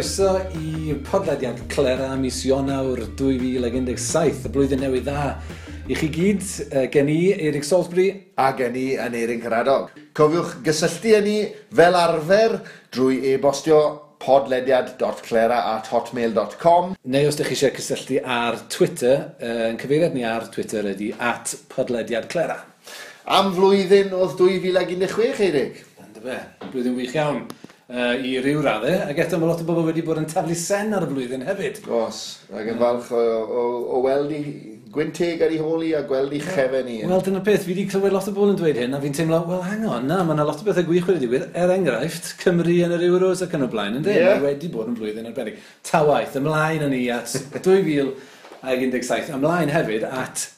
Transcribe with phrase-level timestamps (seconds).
[0.00, 5.34] Croeso i podlediad Clera mis Ionawr 2017, y blwyddyn newydd dda.
[5.92, 6.46] I chi gyd,
[6.94, 8.06] gen i Eric Salisbury.
[8.40, 9.92] A gen i yn Eirin Caradog.
[10.16, 11.36] Cofiwch gysylltu â ni
[11.76, 12.56] fel arfer
[12.96, 13.82] drwy e-bostio
[14.24, 20.48] podlediad.clera at hotmail.com Neu os ydych chi eisiau cysylltu ar Twitter, yn cyfeiriad ni ar
[20.48, 22.62] Twitter ydy at podlediadclera.
[23.36, 25.82] Am flwyddyn oedd 2016, Eirig.
[26.06, 27.50] Ynddo fe, blwyddyn wych iawn
[27.90, 30.94] uh, i ryw raddau, ac eto mae lot o bobl wedi bod yn taflu sen
[30.96, 31.80] ar y flwyddyn hefyd.
[32.00, 32.20] Os,
[32.54, 33.64] ac yn falch o, o,
[33.96, 34.42] o weld i
[34.90, 36.98] gwynteg ar ei holi a gweld ei chefen i.
[37.06, 39.40] Wel, dyna peth, fi wedi clywed lot o bobl yn dweud hyn, a fi'n teimlo,
[39.48, 42.78] wel, hang on, na, mae yna lot o bethau gwych wedi digwydd, er enghraifft, Cymru
[42.86, 44.42] yn yr Euros ac yn y blaen, ynddi, dweud, yeah.
[44.42, 45.60] wedi bod yn flwyddyn arbennig.
[45.86, 50.48] Ta waith, ymlaen yn ni at 2017, ymlaen hefyd at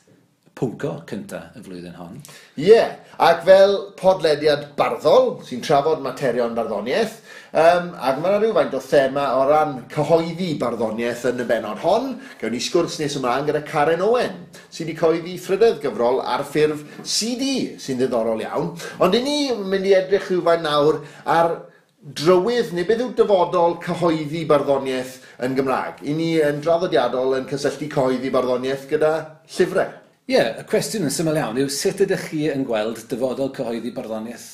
[0.58, 2.16] pwnco cynta y flwyddyn hon.
[2.56, 2.96] Ie, yeah.
[3.20, 7.18] Ac fel podlediad barddol, sy'n trafod materion barddoniaeth,
[7.52, 12.14] um, ac mae yna rhywfaint o thema o ran cyhoeddi barddoniaeth yn y benod hon,
[12.40, 16.86] gawn ni sgwrs nes ymlaen gyda Karen Owen, sydd wedi coeddi thrydydd gyfrol ar ffurf
[17.04, 18.72] CD, sy'n ddiddorol iawn.
[19.04, 21.58] Ond i ni mynd i edrych rhywfaint nawr ar
[22.02, 26.00] drywydd neu beth yw dyfodol cyhoeddi barddoniaeth yn Gymraeg.
[26.02, 29.12] I ni yn draddodiadol yn cysylltu cyhoeddi barddoniaeth gyda
[29.52, 30.01] llyfrau.
[30.32, 33.90] Ie, yeah, y cwestiwn yn syml iawn yw sut ydych chi yn gweld dyfodol cyhoeddi
[33.92, 34.46] barddoniaeth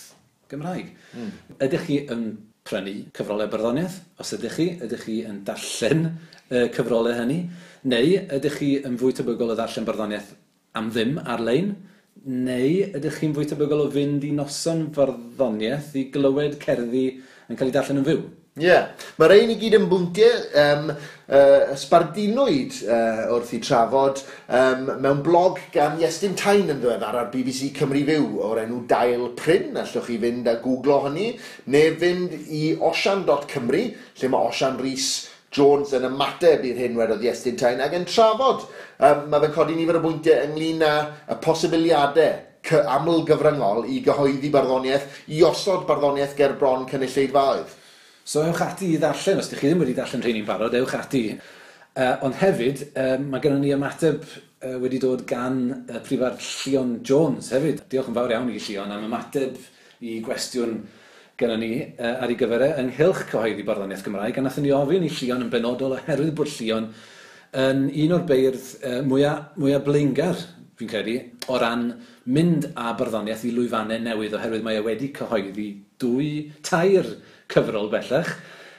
[0.50, 0.88] Gymraeg?
[1.14, 1.28] Mm.
[1.62, 2.24] Ydych chi yn
[2.66, 4.00] prynu cyfrolau barddoniaeth?
[4.18, 7.36] Os ydych chi, ydych chi yn darllen y uh, cyfrolau hynny?
[7.94, 10.34] Neu ydych chi yn fwy tebygol o ddarllen barddoniaeth
[10.80, 11.70] am ddim ar-lein?
[12.26, 17.06] Neu ydych chi'n fwy tebygol o fynd i noson farddoniaeth i glywed cerddi
[17.46, 18.26] yn cael ei darllen yn fyw?
[18.58, 18.88] Ie, yeah.
[19.20, 25.20] Mae'r ein i gyd yn bwyntiau um, uh, sbardinwyd uh, wrth i trafod um, mewn
[25.22, 30.08] blog gan Iestyn Tain yn ddiweddar ar BBC Cymru Fyw o'r enw Dail Pryn, allwch
[30.08, 31.30] chi fynd a googlo hynny,
[31.70, 33.84] neu fynd i osian.cymru,
[34.18, 35.08] lle mae Osian Rhys
[35.54, 38.66] Jones yn ymateb i'r hyn wedodd Iestyn Tain, ac yn trafod,
[38.98, 40.94] um, mae fe'n codi nifer o bwyntiau ynglyn â
[41.30, 47.77] y posibiliadau aml gyfryngol i gyhoeddi barddoniaeth, i osod barddoniaeth ger bron cynulleidfaoedd.
[48.28, 50.90] So ewch ati i ddarllen, os ydych chi ddim wedi darllen rhain i'n barod, ewch
[50.98, 51.22] ati.
[51.96, 56.98] Uh, ond hefyd, uh, mae gennym ni ymateb uh, wedi dod gan uh, prifar Llion
[57.00, 57.86] Jones hefyd.
[57.88, 59.56] Diolch yn fawr iawn i Llion am ymateb
[60.04, 60.74] i gwestiwn
[61.40, 65.08] gennym ni uh, ar ei gyfer e ynghylch cyhoeddi barddoniaeth Gymraeg, a nathon ni ofyn
[65.08, 66.90] i Llion yn benodol oherwydd bod Llion
[67.64, 70.44] yn un o'r beirdd uh, mwyaf, mwyaf blaengar,
[70.76, 71.16] fi'n credu,
[71.48, 71.88] o ran
[72.28, 75.70] mynd a barddoniaeth i lwyfannau newydd oherwydd mae e wedi cyhoeddi
[76.04, 76.30] dwy
[76.68, 77.08] tair
[77.52, 78.32] cyfrol bellach,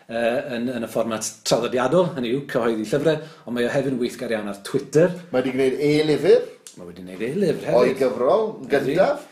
[0.09, 4.01] uh, yn, yn y fformat traddodiadol, hynny yw, cyhoeddi llyfrau, ond mae o hefyd yn
[4.01, 5.15] weithgar iawn ar Twitter.
[5.31, 6.43] Mae wedi gwneud e-lyfr.
[6.75, 7.79] Mae wedi gwneud e-lyfr hefyd.
[7.79, 9.25] O'i gyfrol, gyntaf.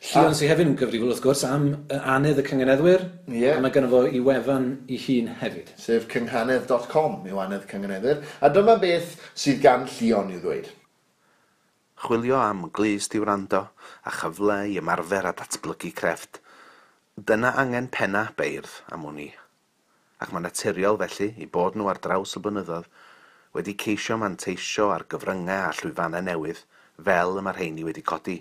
[0.00, 3.58] Llion sy'n hefyd yn gyfrifol wrth gwrs am anedd y cyngeneddwyr, yeah.
[3.58, 5.74] a mae gynnu fo i wefan i hun hefyd.
[5.76, 10.70] Sef cynghanedd.com yw anedd cyngeneddwyr, a dyma beth sydd gan Llion i ddweud.
[12.00, 13.66] Chwilio am glist i wrando
[14.08, 16.40] a chyfle i ymarfer a datblygu crefft–
[17.28, 19.26] Dyna angen penna beirdd am wn i,
[20.24, 22.86] ac mae'n naturiol felly i bod nhw ar draws y blynyddoedd
[23.58, 26.62] wedi ceisio manteisio ar gyfryngau a llwyfannau newydd
[27.10, 28.38] fel y mae'r rheini wedi codi,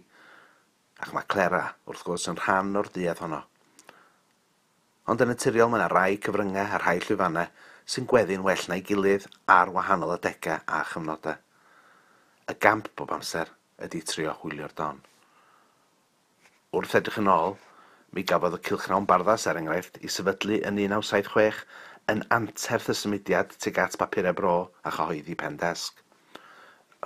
[1.01, 3.41] ac mae Clera wrth gwrs yn rhan o'r duedd honno.
[5.11, 7.51] Ond yn naturiol mae yna rai cyfryngau a rhai llwyfannau
[7.84, 9.28] sy'n gweddu'n well na'i gilydd
[9.59, 11.41] ar wahanol adegau a chyfnodau.
[12.47, 13.51] Y gamp bob amser
[13.84, 15.03] ydy trio hwylio'r don.
[16.72, 17.59] Wrth edrych yn ôl,
[18.12, 21.59] Mi gafodd y Cylchgrawn Barddas, er enghraifft, i sefydlu yn 1976
[22.09, 26.00] yn anterth y symudiad tuag at bapurau bro a chyhoeddi pen desg.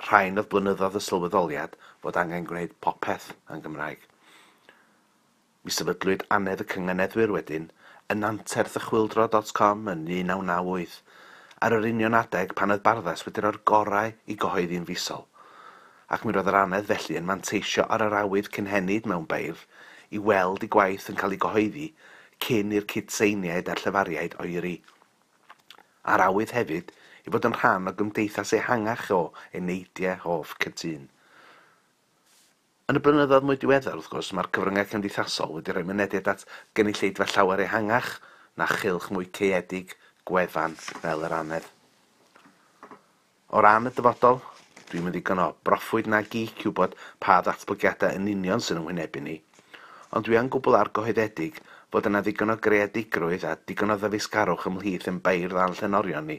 [0.06, 1.76] Rhain oedd blynyddoedd y sylweddoliad
[2.06, 4.00] fod angen gwneud popeth yn Gymraeg.
[5.64, 7.68] Mi sefydlwyd anedd y cyngeneddwyr wedyn
[8.14, 10.98] yn anterth y chwildro.com yn 1998
[11.68, 15.28] ar yr union adeg pan oedd Barddas wedi wedi'r gorau i gyhoeddi'n fusol
[16.14, 19.68] ac mi roedd yr anedd felly yn manteisio ar yr awydd cynhenid mewn beirdd
[20.14, 21.88] i weld ei gwaith yn cael ei gyhoeddi
[22.44, 24.76] cyn i'r cydseiniaid a'r llefariaid oeri.
[26.04, 26.92] A'r awydd hefyd
[27.24, 29.20] i fod yn rhan o gymdeithas ehangach o
[29.56, 31.08] eneidiau hoff cytun.
[32.92, 36.44] Yn y blynyddoedd mwy diweddar, wrth gwrs, mae'r cyfryngau cymdeithasol wedi rhoi mynediad at
[36.76, 38.18] gynulleidfa llawer ehangach
[38.60, 39.94] na chylch mwy caedig,
[40.28, 41.70] gwefan fel yr anedd.
[43.56, 44.42] O ran y dyfodol,
[44.90, 49.24] dwi'n mynd i gyno broffwyd na geek i wybod pa ddatblygiadau yn union sy'n ymwynebu
[49.24, 49.38] ni,
[50.14, 51.56] ond dwi yn gwbl argyhoeddedig
[51.94, 56.36] fod yna ddigon o greadigrwydd a digon o ddefisgarwch ymhlith yn beirdd a'n llenorion ni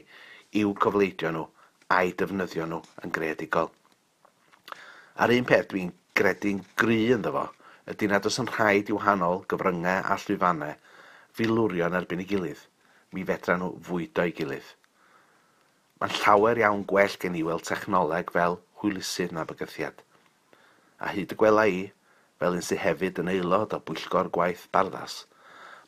[0.60, 1.44] i'w cofleidio nhw
[1.96, 3.68] a'i defnyddio nhw yn greadigol.
[5.20, 7.44] A'r un peth dwi'n gredu'n gry ynddo fo
[7.92, 10.78] ydy nad oes yn rhaid i wahanol gyfryngau a llwyfannau
[11.38, 12.62] filwrio'n erbyn ei gilydd.
[13.12, 14.72] Mi fedra nhw fwydo i gilydd.
[16.00, 20.00] Mae'n llawer iawn gwell gen i weld technoleg fel hwylusydd na bygythiad.
[21.00, 21.86] A hyd y gwela i,
[22.40, 25.24] fel un sydd hefyd yn aelod o Bwyllgor Gwaith Barddas,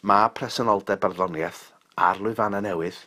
[0.03, 1.62] mae presenoldeb barddoniaeth
[2.09, 3.00] ar lwyfannau newydd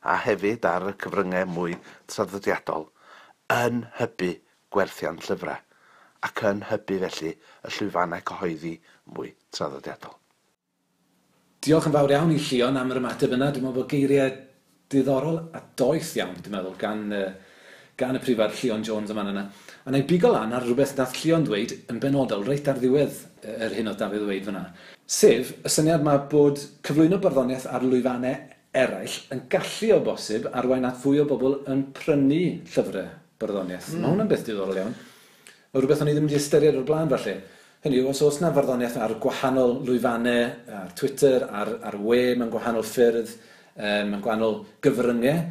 [0.00, 1.76] a hefyd ar y cyfryngau mwy
[2.10, 2.88] traddodiadol
[3.56, 4.30] yn hybu
[4.72, 5.60] gwerthiant llyfrau
[6.26, 8.74] ac yn hybu felly y llwyfannau cyhoeddi
[9.16, 10.16] mwy traddodiadol.
[11.60, 13.50] Diolch yn fawr iawn i Llion am yr ymateb yna.
[13.52, 14.30] Dwi'n meddwl bod geiriau
[14.90, 17.26] diddorol a doeth iawn, dwi'n meddwl, gan uh,
[18.00, 19.44] gan y prifar Llion Jones yma yna.
[19.84, 23.20] A na i bigo lan ar rhywbeth dath Llion dweud yn benodol, reit ar ddiwedd
[23.44, 24.64] yr hyn o Dafydd dweud fyna.
[25.10, 28.36] Sef, y syniad mae bod cyflwyno barddoniaeth ar lwyfannau
[28.80, 33.08] eraill yn gallu o bosib arwain at fwy o bobl yn prynu llyfrau
[33.40, 33.94] barddoniaeth.
[33.94, 34.02] Mm.
[34.02, 34.92] Mae hwnna'n beth diddorol iawn.
[35.70, 37.34] O rhywbeth o'n i ddim wedi ystyried o'r blaen falle.
[37.84, 40.44] Hynny yw, os oes yna farddoniaeth ar gwahanol lwyfannau,
[40.82, 43.32] ar Twitter, ar, ar we, mewn gwahanol ffyrdd,
[43.74, 45.42] um, mewn gwahanol gyfryngau,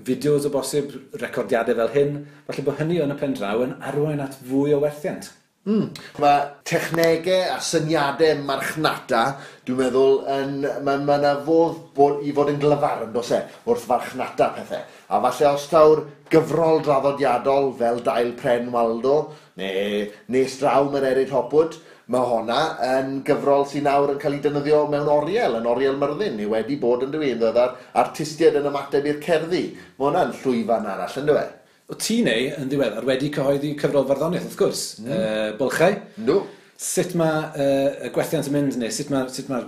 [0.00, 2.18] fideos o bosib, recordiadau fel hyn,
[2.48, 5.30] falle bod hynny yn y pen draw yn arwain at fwy o werthiant.
[5.62, 5.92] Mm.
[6.18, 9.20] Mae technegau a syniadau marchnata,
[9.62, 13.86] dwi'n meddwl, yn, mae ma yna fodd bod, i fod yn glyfarn, dos e, wrth
[13.86, 14.82] farchnata pethau.
[15.12, 16.02] A falle os taw'r
[16.32, 19.16] gyfrol draddodiadol fel Dail Pren Waldo,
[19.60, 21.78] neu Nes Draw Mererid Hopwood,
[22.12, 26.34] Mae honna yn gyfrol sy'n nawr yn cael ei defnyddio mewn oriel, yn oriel myrddin,
[26.36, 29.62] ni wedi bod yn dweud oedd ar artistiaid yn ymateb i'r cerddi.
[29.96, 31.54] Mae hwnna'n llwyfan arall yn dweud.
[31.88, 35.08] O ti neu yn ddiweddar wedi cyhoeddi cyfrol farddoniaeth, wrth gwrs, mm.
[35.08, 35.22] e,
[35.58, 35.96] bylchau.
[36.28, 36.36] No.
[36.82, 39.64] Sut mae uh, y gwelliant yn mynd, neu sut mae, sut mae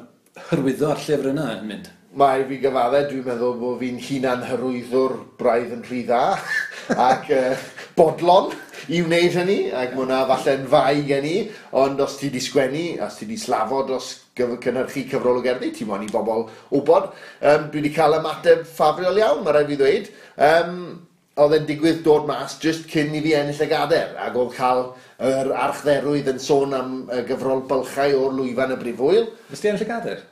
[0.52, 1.90] ar llyfr yna yn mynd?
[2.20, 6.22] Mae fi gyfadde, dwi'n meddwl bod fi'n hunan hyrwyddwr braidd yn rhy dda
[7.08, 7.66] ac uh,
[7.96, 8.52] bodlon
[8.92, 11.36] i wneud hynny, ac mae hwnna falle'n fai gen i,
[11.80, 15.88] ond os ti di sgwennu, os ti di slafod os cynnyrchu cyfrol o gerddi, ti'n
[15.88, 17.10] mwyn i bobl wybod.
[17.40, 20.12] Um, dwi wedi cael ymateb ffafriol iawn, mae rhaid fi ddweud.
[20.48, 20.78] Um,
[21.44, 24.84] oedd e'n digwydd dod mas just cyn i fi ennill y gader, ac oedd cael
[25.30, 29.28] yr archdderwydd yn sôn am y gyfrol bylchau o'r lwyfan y brifwyl.
[29.50, 30.22] Fes ti ennill y gader?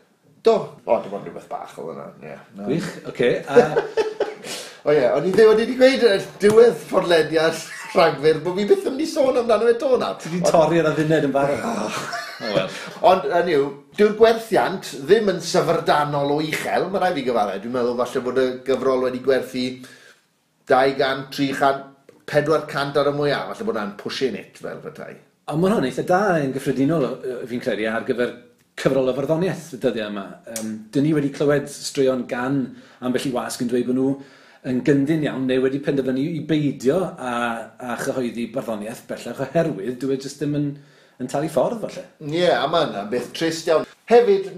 [0.46, 0.56] Do.
[0.84, 2.08] O, dim ond rhywbeth bach oedd yna.
[2.22, 2.46] Yeah.
[2.58, 2.66] No.
[2.66, 3.10] Gwych, oce.
[3.12, 3.34] Okay.
[3.46, 4.22] A...
[4.86, 7.60] o ie, yeah, o'n i ddim wedi gweud y diwedd podlediad
[7.92, 10.12] rhagfyr bod fi byth yn mynd i sôn amdano fe to na.
[10.18, 11.64] Ti wedi torri ar y dduned yn barod.
[13.08, 13.66] Ond, yn yw,
[13.98, 17.60] dyw'r gwerthiant ddim yn syfrdanol o uchel, mae rhaid i gyfarau.
[17.62, 19.66] Dwi'n meddwl falle bod y gyfrol wedi gwerthu
[20.72, 21.84] 200, 300,
[22.32, 23.52] 400 ar y mwyaf.
[23.52, 25.12] Falle bod na'n pushing it fel fytai.
[25.52, 27.08] Ond mae hwn eitha da yn gyffredinol,
[27.50, 28.36] fi'n credu, ar gyfer
[28.78, 30.28] cyfrol y farddoniaeth y dyddiau yma.
[30.54, 32.62] Um, dyn ni wedi clywed straeon gan
[33.04, 34.12] ambell i wasg yn dweud bod nhw
[34.68, 37.32] yn gyndyn iawn neu wedi penderfynu i beidio a,
[37.82, 40.68] a chyhoeddi barddoniaeth bellach oherwydd dwi e jyst ddim yn,
[41.18, 42.04] yn talu ffordd falle.
[42.22, 43.88] Ie, yeah, a mae yna beth trist iawn.
[44.12, 44.52] Hefyd,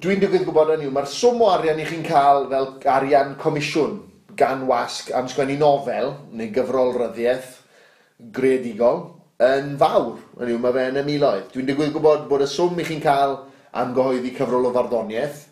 [0.00, 3.98] dwi'n digwydd gwybod yn yw, mae'r swm o arian i chi'n cael fel arian comisiwn
[4.38, 7.58] gan wasg am sgwennu nofel neu gyfrol ryddiaeth
[8.34, 9.02] greadigol
[9.44, 10.22] yn fawr.
[10.40, 11.50] Yn yw, mae fe yn y miloedd.
[11.52, 13.36] Dwi'n digwydd gwybod bod y swm i chi'n cael
[13.76, 15.44] am gyhoeddi cyfrol o farddoniaeth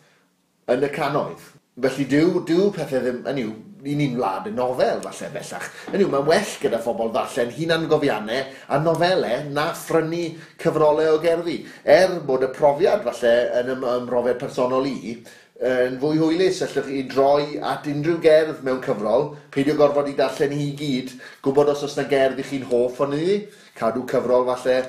[0.73, 1.45] yn y canoedd.
[1.83, 3.53] Felly dyw, dyw pethau ddim, yn yw,
[3.83, 5.69] i ni'n wlad y nofel falle bellach.
[5.91, 10.25] Yn yw, mae'n well gyda phobl ddarllen hunan gofiannau a nofelau na ffrynu
[10.61, 11.61] cyfrolau o gerddi.
[11.83, 15.17] Er bod y profiad falle yn ym ymrofiad personol i,
[15.63, 20.55] yn fwy hwylus allwch chi droi at unrhyw gerdd mewn cyfrol, peidio gorfod i darllen
[20.57, 21.13] hi gyd,
[21.45, 23.37] gwybod os oes na gerdd i chi'n hoff o'n iddi,
[23.77, 24.79] cadw cyfrol falle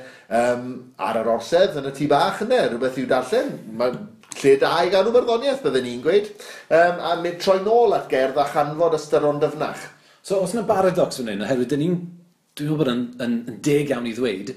[0.40, 3.52] um, ar yr orsedd yn y tŷ bach yna, rhywbeth i'w darllen.
[3.78, 3.94] Mae
[4.42, 6.30] lle da i gael rhywbyrddoniaeth, bydden ni'n gweud,
[6.68, 9.82] um, a mynd troi nôl at gerdd a chanfod ystyron dyfnach.
[10.24, 11.98] So, os yna baradox fan hyn, oherwydd, dyn ni'n,
[12.54, 14.54] dwi'n meddwl bod yn, yn, yn deg iawn i ddweud,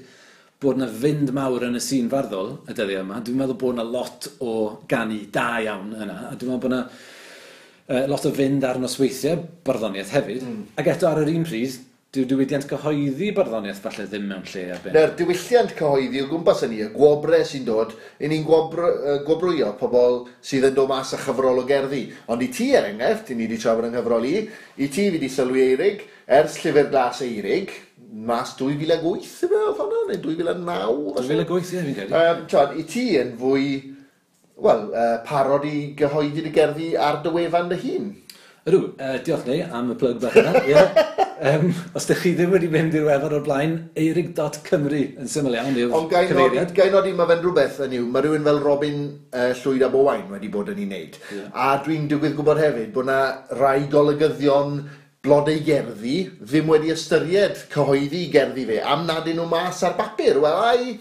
[0.62, 3.86] bod yna fynd mawr yn y sîn farddol y dyddiau yma, dwi'n meddwl bod yna
[3.86, 4.54] lot o
[4.90, 9.44] ganu da iawn yna, a dwi'n meddwl bod yna uh, lot o fynd ar nosweithiau
[9.66, 10.64] barddoniaeth hefyd, mm.
[10.80, 14.76] ac eto ar yr un pryd, dyw diwydiant cyhoeddi barddoniaeth falle ddim mewn lle a
[14.80, 14.94] byn.
[14.96, 20.22] Na'r diwylliant cyhoeddi o gwmpas yn ni, y gwobre sy'n dod, i ni'n gwobrwyo pobl
[20.40, 22.06] sydd yn dod mas a chyfrol o gerddi.
[22.32, 24.38] Ond i ti er enghraifft, i ni wedi trafod yn chyfrol i,
[24.80, 26.00] i ti fi wedi sylwi eirig,
[26.38, 27.76] ers llyfr glas eirig,
[28.08, 30.96] mas 2008 yma oedd hwnna, neu 2009?
[31.20, 32.22] 2008, ie, fi'n credu.
[32.22, 33.66] Um, John, i ti yn fwy,
[34.64, 38.08] wel, uh, parod i gyhoeddi dy gerddi ar dy wefan dy hun?
[38.68, 40.60] Ydw, uh, diolch ni am y plug bach yna.
[40.68, 40.98] yeah.
[41.50, 45.78] um, os ydych chi ddim wedi mynd i'r wefan o'r blaen, eirig.cymru yn syml iawn
[45.78, 49.02] yw'r Ond gai nodi, gai nodi mae fe'n rhywbeth yn yw, mae rhywun fel Robin
[49.32, 51.20] uh, Llwyd a Bowain wedi bod yn ei wneud.
[51.32, 51.50] Yeah.
[51.54, 53.20] A dwi'n digwydd gwybod hefyd bod yna
[53.56, 54.80] rai golygyddion
[55.24, 60.42] blodau gerddi ddim wedi ystyried cyhoeddi gerddi fe am nad nhw mas ar bapur.
[60.44, 60.98] Wel, ai...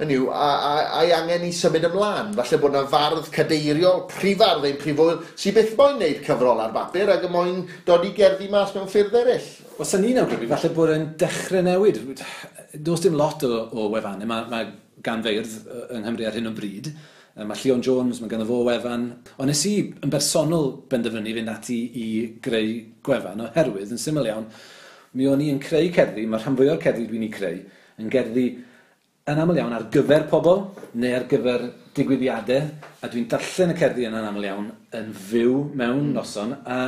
[0.00, 2.30] Yn yw, a, a, a'i angen i symud ymlaen.
[2.38, 7.12] Falle bod yna fardd cadeiriol, prifardd ein prifoedd, sy'n byth moyn wneud cyfrol ar bapur
[7.12, 9.50] ac y moyn dod i gerddi mas mewn ffyrdd eraill.
[9.76, 12.00] Os yna ni'n awgrymu, falle bod yn dechrau newid.
[12.72, 14.70] Does dim lot o, o wefannau, mae, mae
[15.04, 16.88] gan feirdd yng Nghymru ar hyn o bryd.
[17.36, 19.04] Mae Llion Jones, mae ganddo fo wefan.
[19.36, 22.08] Ond nes i yn bersonol benderfynu fynd ati i
[22.40, 22.72] greu
[23.04, 24.48] gwefan oherwydd, yn syml iawn,
[25.16, 27.62] mi o'n i yn creu cerddi, mae'r rhan fwy o'r cerddi dwi'n ei creu,
[28.00, 28.48] yn gerddi
[29.28, 30.64] yn aml iawn ar gyfer pobl
[31.00, 32.70] neu ar gyfer digwyddiadau
[33.04, 36.16] a dwi'n darllen y cerddi yna yn aml iawn yn fyw mewn mm.
[36.16, 36.80] noson a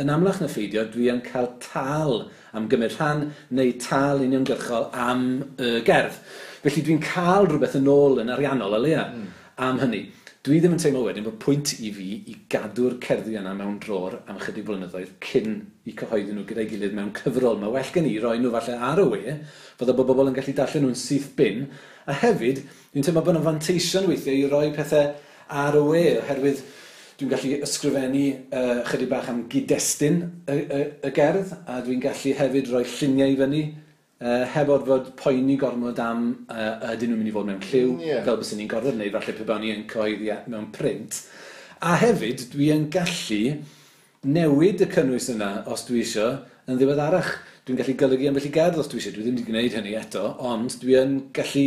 [0.00, 2.24] yn amlach na pheidio dwi yn cael tal
[2.56, 3.26] am gymryd rhan
[3.58, 5.26] neu tal uniongyrchol am
[5.58, 6.16] y gerdd.
[6.62, 9.30] Felly dwi'n cael rhywbeth yn ôl yn ariannol o leia mm.
[9.66, 10.06] am hynny.
[10.42, 14.16] Dwi ddim yn teimlo wedyn bod pwynt i fi i gadw'r cerddi yna mewn dror
[14.26, 17.60] am ychydig blynyddoedd cyn i cyhoeddi nhw gyda'i gilydd mewn cyfrol.
[17.60, 19.36] Mae well gen i roi nhw falle ar y we,
[19.82, 21.64] Bydda bod bobl yn gallu darllen nhw'n syth bin.
[22.06, 22.60] A hefyd,
[22.92, 25.10] dwi'n teimlo bod yn fanteision weithiau i roi pethau
[25.62, 26.62] ar y we, oherwydd
[27.18, 28.22] dwi'n gallu ysgrifennu
[28.54, 33.34] uh, chydig bach am gyd-destun y, y, y gerdd, a dwi'n gallu hefyd rhoi lluniau
[33.34, 33.62] i fyny,
[34.22, 37.94] uh, heb oed fod poeni gormod am uh, ydyn nhw'n mynd i fod mewn lliw,
[38.06, 38.24] yeah.
[38.26, 41.24] fel bys ni'n gorfod wneud, falle pe bawn ni yn coeddi mewn print.
[41.82, 43.56] A hefyd, dwi yn gallu
[44.30, 46.38] newid y cynnwys yna, os dwi eisiau,
[46.70, 47.34] yn ddiweddarach.
[47.34, 49.96] arach dwi'n gallu golygu am felly gerdd os dwi eisiau, dwi ddim wedi gwneud hynny
[50.00, 51.66] eto, ond dwi yn gallu,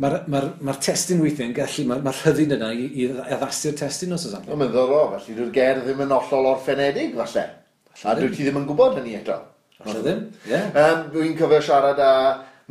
[0.00, 3.08] mae'r ma ma, r, ma r testyn weithiau'n gallu, mae'r ma rhyddid yna i, i
[3.36, 4.46] addasu'r testyn os oes am.
[4.48, 7.44] Mae'n ddoro, felly dwi'r gerdd ddim yn ollol orffenedig, falle.
[8.08, 9.36] A dwi ti ddim yn gwybod hynny eto.
[9.82, 10.54] Falle ddim, ie.
[10.54, 10.72] Yeah.
[10.80, 12.14] Um, dwi'n cofio siarad â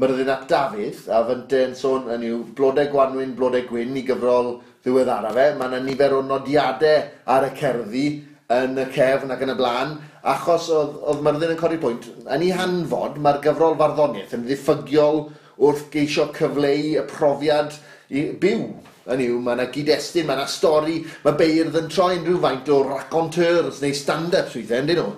[0.02, 5.34] Myrddin ap Dafydd, a fynte'n sôn yn yw blodau gwanwyn, blodau gwyn i gyfrol ddiweddara
[5.36, 5.48] fe.
[5.60, 7.04] Mae yna nifer o nodiadau
[7.36, 8.06] ar y cerddi
[8.56, 12.46] yn y cefn ac yn y blaen achos oedd, oedd Myrddin yn codi pwynt, yn
[12.46, 15.24] ei hanfod mae'r gyfrol farddoniaeth yn ddiffygiol
[15.62, 17.74] wrth geisio cyfleu y profiad
[18.10, 18.64] i, byw
[19.12, 22.82] yn yw, mae yna gyd-destun, mae yna stori, mae beirdd yn troi unrhyw faint o
[22.86, 25.14] raconteurs neu stand-ups weithiau, ynddyn nhw,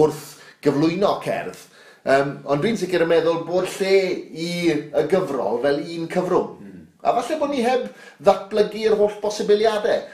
[0.00, 0.24] wrth
[0.64, 1.66] gyflwyno cerdd.
[2.08, 3.94] Um, ond dwi'n sicr yn meddwl bod lle
[4.32, 6.52] i y gyfrol fel un cyfrwng.
[6.62, 6.84] Mm.
[7.04, 7.88] A falle bod ni heb
[8.24, 10.06] ddatblygu'r holl bosibiliadau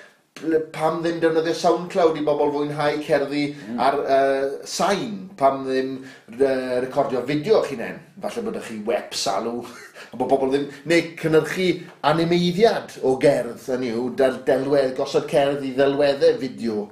[0.75, 3.77] pam ddim defnyddio SoundCloud i bobl fwynhau cerddi mm.
[3.79, 8.01] ar uh, sain, pam ddim uh, recordio fideo chi'n en.
[8.25, 9.63] Falle bod chi web salw,
[10.11, 10.67] a bod bobl ddim...
[10.91, 11.69] Neu cynnyrchu
[12.11, 16.91] animeiddiad o gerdd, yn yw, del delwedd, gosod cerdd i ddelweddau fideo.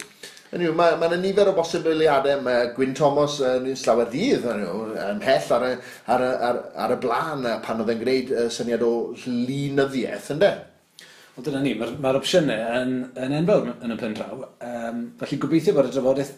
[0.55, 4.67] Yn yw, mae yna nifer o bosibiliadau, mae Gwyn Thomas yn un slawer dydd, yn
[4.69, 8.51] yw, ymhell ar y, ar, y, ar, ar y blaen pan oedd e'n gwneud uh,
[8.55, 8.93] syniad o
[9.27, 10.59] linyddiaeth, ynddo?
[11.33, 14.43] Wel dyna ni, mae'r ma opsiynau yn, yn enfawr yn y pen draw.
[14.69, 16.33] Um, felly gobeithio bod y drafodaeth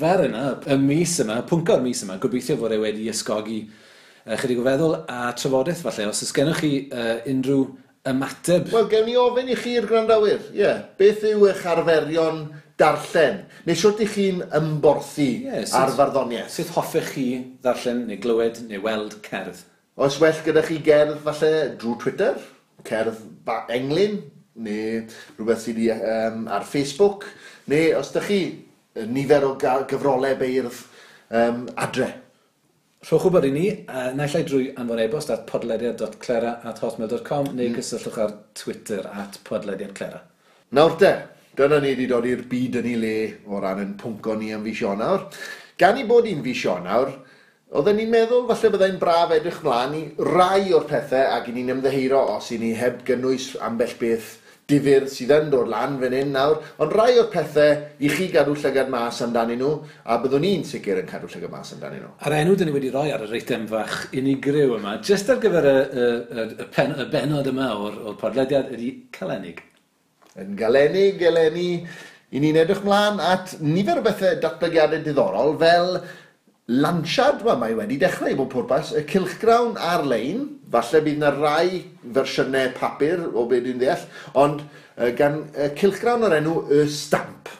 [0.00, 4.62] fer yna, y mis yma, pwnco'r mis yma, gobeithio fod e wedi ysgogi uh, chydig
[4.62, 7.66] o feddwl a trafodaeth falle, os ys gennych chi uh, unrhyw
[8.08, 8.70] ymateb.
[8.72, 10.62] Wel, gewn ni ofyn i chi'r grandawyr, ie.
[10.62, 10.78] Yeah.
[10.96, 12.46] Beth yw eich arferion
[12.80, 13.42] darllen?
[13.68, 16.54] Neu siwrt i chi'n ymborthu yeah, sut, ar farddoniaeth?
[16.54, 17.26] Sut hoffech chi
[17.60, 19.60] ddarllen neu glywed neu weld cerdd?
[20.00, 22.40] Oes well gyda chi gerdd falle drwy Twitter?
[22.86, 23.20] cerdd
[23.74, 24.20] englyn,
[24.60, 25.04] neu
[25.38, 27.28] rhywbeth sydd um, ar Facebook,
[27.70, 28.40] neu os ydych chi
[29.10, 30.82] nifer o gyfrolau beirdd
[31.30, 32.10] um, adre.
[33.00, 37.70] Rhowch wybod i ni, uh, naill ai drwy anfon e-bost at podlediad.clera at hotmail.com neu
[37.70, 37.76] mm.
[37.78, 40.20] gysylltwch ar Twitter at podlediadclera.
[40.76, 41.14] Nawr de,
[41.56, 43.14] dyna ni wedi dod i'r byd yn ei le
[43.48, 45.24] o ran yn pwnco ni am fi Sionawr.
[45.80, 47.14] Gan i bod i'n fi Sionawr,
[47.70, 51.68] Oedden ni'n meddwl falle byddai'n braf edrych mlaen i rai o'r pethau ac i ni'n
[51.76, 54.32] ymddeheiro os i ni heb gynnwys ambell beth
[54.72, 58.56] difyr sydd yn dod lan fan hyn nawr, ond rai o'r pethau i chi gadw
[58.58, 59.70] llygad mas amdanyn nhw,
[60.02, 62.12] a byddwn ni'n sicr yn cadw llygad mas amdanyn nhw.
[62.26, 65.70] A'r enw dyn ni wedi rhoi ar yr eitem fach unigryw yma, jyst ar gyfer
[65.70, 69.62] y, y, y, y, pen, y benod yma o'r, or podlediad ydy calenig.
[70.42, 71.72] Yn galenig, eleni,
[72.30, 75.96] i ni'n edrych mlaen at nifer o bethau datblygiadau diddorol fel
[76.70, 81.80] lansiad wel, mae wedi dechrau bod pwrpas y cilchgrawn ar-lein, falle bydd yna rai
[82.14, 84.04] fersiynau papur o beth dwi'n ddeall,
[84.38, 87.50] ond uh, gan uh, cilchgrawn o'r enw y stamp.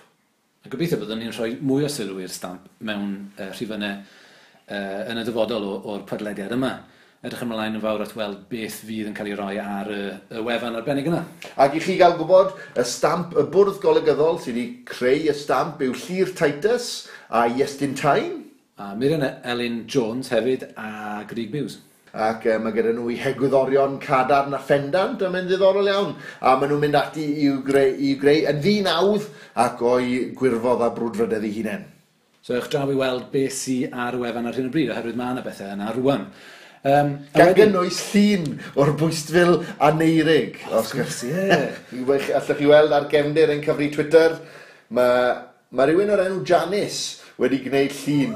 [0.63, 5.19] A gobeithio byddwn ni'n rhoi mwy o sylw i'r stamp mewn uh, rhifynnau uh, yn
[5.19, 6.77] y dyfodol o'r podlediad yma.
[7.21, 10.05] Edrych ymlaen yn fawr at weld beth fydd yn cael ei roi ar y,
[10.39, 11.25] y wefan arbennig yna.
[11.61, 15.83] Ac i chi gael gwybod, y stamp, y bwrdd golygyddol sydd wedi creu y stamp
[15.85, 16.87] yw Llyr Titus
[17.29, 18.40] a Iestyn Tain
[18.81, 21.79] a Miriam Elin Jones hefyd a Greg Mews.
[22.11, 26.15] Ac e, mae gyda nhw i hegwyddorion cadarn a ffendant yn mynd ddiddorol iawn.
[26.41, 29.27] A maen nhw'n mynd ati i'w greu, i'w greu yn ddyn awdd
[29.67, 31.85] ac o'i gwirfodd a brwdfrydedd ei hunain.
[32.41, 35.37] So eich draw i weld beth sydd ar wefan ar hyn o bryd, oherwydd mae
[35.37, 36.25] yna bethau yna rwan.
[36.81, 37.59] Um, Gan wedyn...
[37.61, 38.49] gynnwys llun
[38.81, 40.57] o'r bwystfil a neirig.
[40.73, 41.61] Os gwrs, ie.
[42.01, 44.41] Allwch chi weld ar gefndir yn cyfri Twitter,
[44.97, 45.37] mae
[45.77, 48.35] ma rhywun o'r enw Janice wedi gwneud llun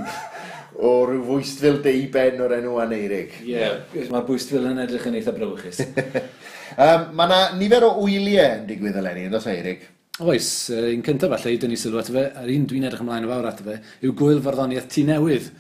[0.83, 3.37] o ryw fwystfil deiben o'r enw Aneirig.
[3.45, 5.83] Ie, yeah, mae'r bwystfil yn edrych yn eitha brywchus.
[5.85, 9.85] um, mae yna nifer o wyliau yn digwydd eleni, yn dos Eirig?
[10.25, 13.28] Oes, uh, un cyntaf falle i dynnu sylw ato fe, a'r un dwi'n edrych ymlaen
[13.28, 15.50] o fawr ato fe, yw gwyl farddoniaeth tu newydd.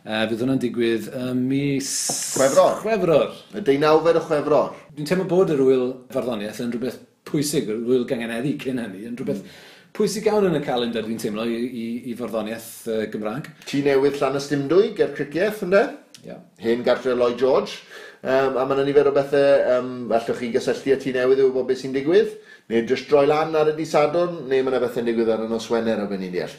[0.00, 1.90] Uh, bydd hwnna'n digwydd ym um, mis...
[2.34, 2.78] Chwefror.
[2.80, 3.34] Chwefror.
[3.52, 4.70] Y deunawfed o Chwefror.
[4.96, 9.18] Dwi'n teimlo bod yr wyl farddoniaeth yn rhywbeth pwysig, yr wyl gangeneddi cyn hynny, yn
[9.18, 13.50] rhywbeth mm pwysig iawn yn y calendar dwi'n teimlo i, i, i farddoniaeth uh, Gymraeg.
[13.68, 15.86] Ti newydd llan ystymdwy, ger crigiaeth, ynddo?
[16.24, 16.42] Yeah.
[16.60, 17.80] Hen gartre Lloyd George.
[18.20, 21.46] Um, a mae yna nifer o bethau um, allwch chi gysylltu â ti newydd i
[21.46, 22.34] wybod beth sy'n digwydd,
[22.68, 25.70] neu jyst droi lan ar y disadwn, neu mae yna bethau'n digwydd ar y nos
[25.72, 26.56] Wener o ben i'n deall.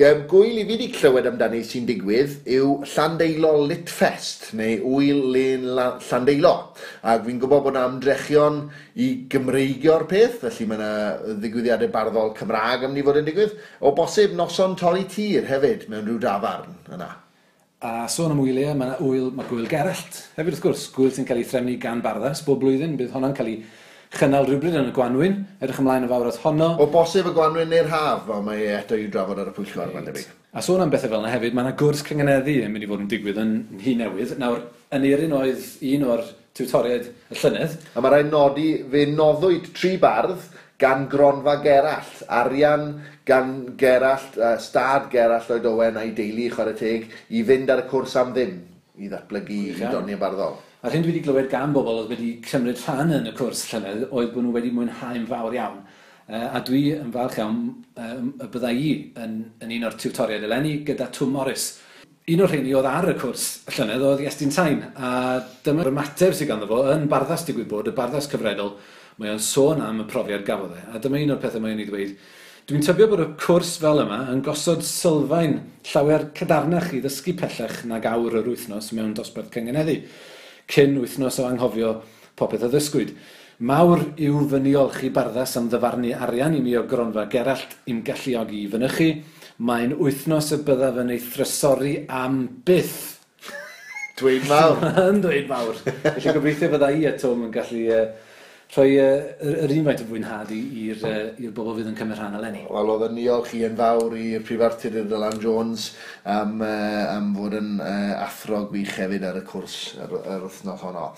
[0.00, 5.66] Um, gwyl i fi wedi clywed amdani sy'n digwydd yw Llandeilo Litfest, neu Wyl Len
[5.76, 6.52] Llandeilo.
[7.04, 8.56] Ac fi'n gwybod bod yna amdrechion
[8.96, 13.52] i Gymreigio'r peth, felly mae yna ddigwyddiadau barddol Cymraeg am ni fod yn digwydd.
[13.84, 17.10] O bosib noson torri tir hefyd mewn rhyw dafarn yna.
[17.84, 21.28] A sôn am wyliau, mae yna wyl, mae gwyl Gerallt hefyd wrth gwrs, gwyl sy'n
[21.28, 23.60] cael ei threfnu gan barddas bob blwyddyn, bydd hwnna'n cael ei
[24.16, 26.70] chynnal rhywbryd yn y gwanwyn, edrych ymlaen o fawr at honno.
[26.82, 29.92] O bosib y gwanwyn neu'r haf, fel mae e eto i'w drafod ar y pwyllgor
[29.94, 30.28] fan debyg.
[30.50, 33.04] A sôn am bethau fel yna hefyd, mae yna gwrs cyngeneddi yn mynd i fod
[33.04, 33.52] yn digwydd yn
[33.84, 34.34] hi newydd.
[34.40, 34.64] Nawr,
[34.96, 36.24] yn eirin oedd un o'r
[36.58, 37.76] tiwtoriaid y llynedd.
[37.94, 40.48] A mae rhaid nodi, fe noddwyd tri bardd
[40.80, 42.24] gan gronfa Gerallt.
[42.26, 42.88] Arian
[43.28, 47.86] gan Gerallt, uh, stad Gerallt Lloyd Owen a'i deulu chwarae teg i fynd ar y
[47.92, 48.58] cwrs am ddim
[48.98, 50.58] i ddatblygu i doniau barddol.
[50.80, 54.06] A'r hyn dwi wedi glywed gan bobl oedd wedi cymryd rhan yn y cwrs llynedd
[54.06, 55.82] oedd bod nhw wedi mwynhau'n fawr iawn.
[56.32, 57.58] A dwi yn falch iawn
[58.00, 61.66] y byddai i yn, yn un o'r tiwtoriaid eleni gyda Twm Morris.
[62.32, 63.44] Un o'r rheini oedd ar y cwrs
[63.76, 65.10] llynedd oedd Iestyn Tain, a
[65.66, 68.78] dyma'r ymateb sydd ganddo fo yn barddas digwydd bod, y barddas cyfredol,
[69.20, 71.84] mae o'n sôn am y profiad gafodd e, a dyma un o'r pethau mae o'n
[71.84, 72.16] ei ddweud.
[72.70, 75.58] Dwi'n tybio bod y cwrs fel yma yn gosod sylfaen
[75.92, 80.00] llawer cadarnach i ddysgu pellach nag awr yr wythnos mewn dosbarth cyngeneddi
[80.70, 81.92] cyn wythnos o anghofio
[82.38, 83.12] popeth o ddysgwyd.
[83.66, 88.62] Mawr yw fy niolchi barddas am ddyfarnu arian i mi o gronfa Gerallt i'm galluogi
[88.64, 89.10] i fynychu.
[89.60, 93.18] Mae'n wythnos y bydda fy ei thrysori am byth.
[94.20, 94.80] Dweud mawr.
[95.10, 95.76] Yn dweud mawr.
[96.06, 98.06] Felly gobeithio fydda i a Tom yn gallu uh,
[98.70, 102.60] rhoi uh, yr unfaint o fwynhad i'r uh, bobl fydd yn cymryd rhan eleni?
[102.70, 105.88] Wel, oedd yn niolch i yn fawr i'r prif artur i'r Dylan Jones
[106.22, 110.84] am, uh, am fod yn uh, athro gwych hefyd ar y cwrs yr, yr wythnos
[110.86, 111.08] honno.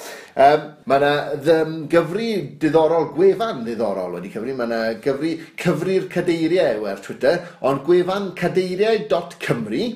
[0.47, 2.31] Um, mae yna gyfri
[2.63, 4.57] diddorol, gwefan diddorol wedi cyfri.
[4.57, 7.37] Mae yna gyfri cyfri'r cadeiriau yw ar Twitter,
[7.69, 9.91] ond gwefan cadeiriau.cymru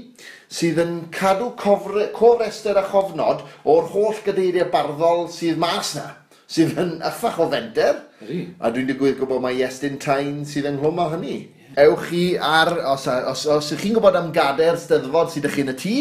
[0.52, 6.10] sydd yn cadw cofre, cofrester a chofnod o'r holl gadeiriau barddol sydd mas na
[6.50, 8.00] sydd yn yffach o fenter.
[8.24, 8.40] Ydy.
[8.62, 11.36] A dwi'n digwydd gwybod mae Iestyn Tain sydd ynghlwm o hynny.
[11.76, 15.68] Ewch chi ar, os, os, os ych chi'n gwybod am gader steddfod sydd ych chi'n
[15.68, 15.96] y tŷ,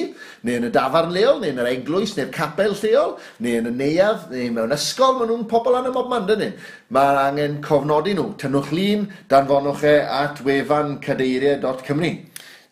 [0.47, 3.73] neu yn y dafarn leol, neu yn yr eglwys, neu'r capel lleol, neu yn y
[3.81, 6.45] neuaf, neu mewn ysgol, maen nhw'n pobl yn y mob man dyn
[6.95, 8.29] Mae angen cofnodi nhw.
[8.39, 12.13] Tynwch lun, danfonwch e at wefan cadeiriau.cymru.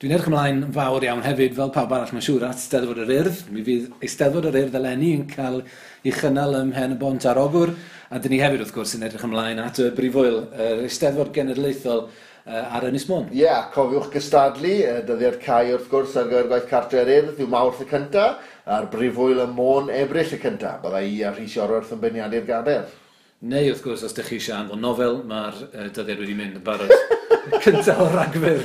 [0.01, 3.11] Dwi'n edrych ymlaen yn fawr iawn hefyd, fel pawb arall mae'n siŵr, at Steddfod yr
[3.13, 3.43] Urdd.
[3.53, 5.59] Mi fydd Eisteddfod yr Urdd eleni yn cael
[6.01, 7.75] ei chynnal ym Mhen y Bont ar Ogwr,
[8.09, 12.07] a dyn ni hefyd wrth gwrs yn edrych ymlaen at y Brifwyl, yr Eisteddfod Genedlaethol
[12.49, 13.29] ar Ynys Môn.
[13.29, 17.39] Ie, yeah, cofiwch gystadlu, y dyddiad cae wrth gwrs ar gyfer gwaith cartre yr Urdd,
[17.45, 20.81] yw mawrth y cyntaf, a'r Brifwyl y Môn ebryll y cyntaf.
[20.83, 22.89] Bydda i a Rhys Iorwerth yn beniadu'r gader.
[23.43, 26.65] Neu, wrth gwrs, os ydych chi eisiau anfon nofel, mae'r uh, dyddiad wedi mynd yn
[26.65, 26.91] barod.
[27.51, 28.61] cyntaf o ragfyr.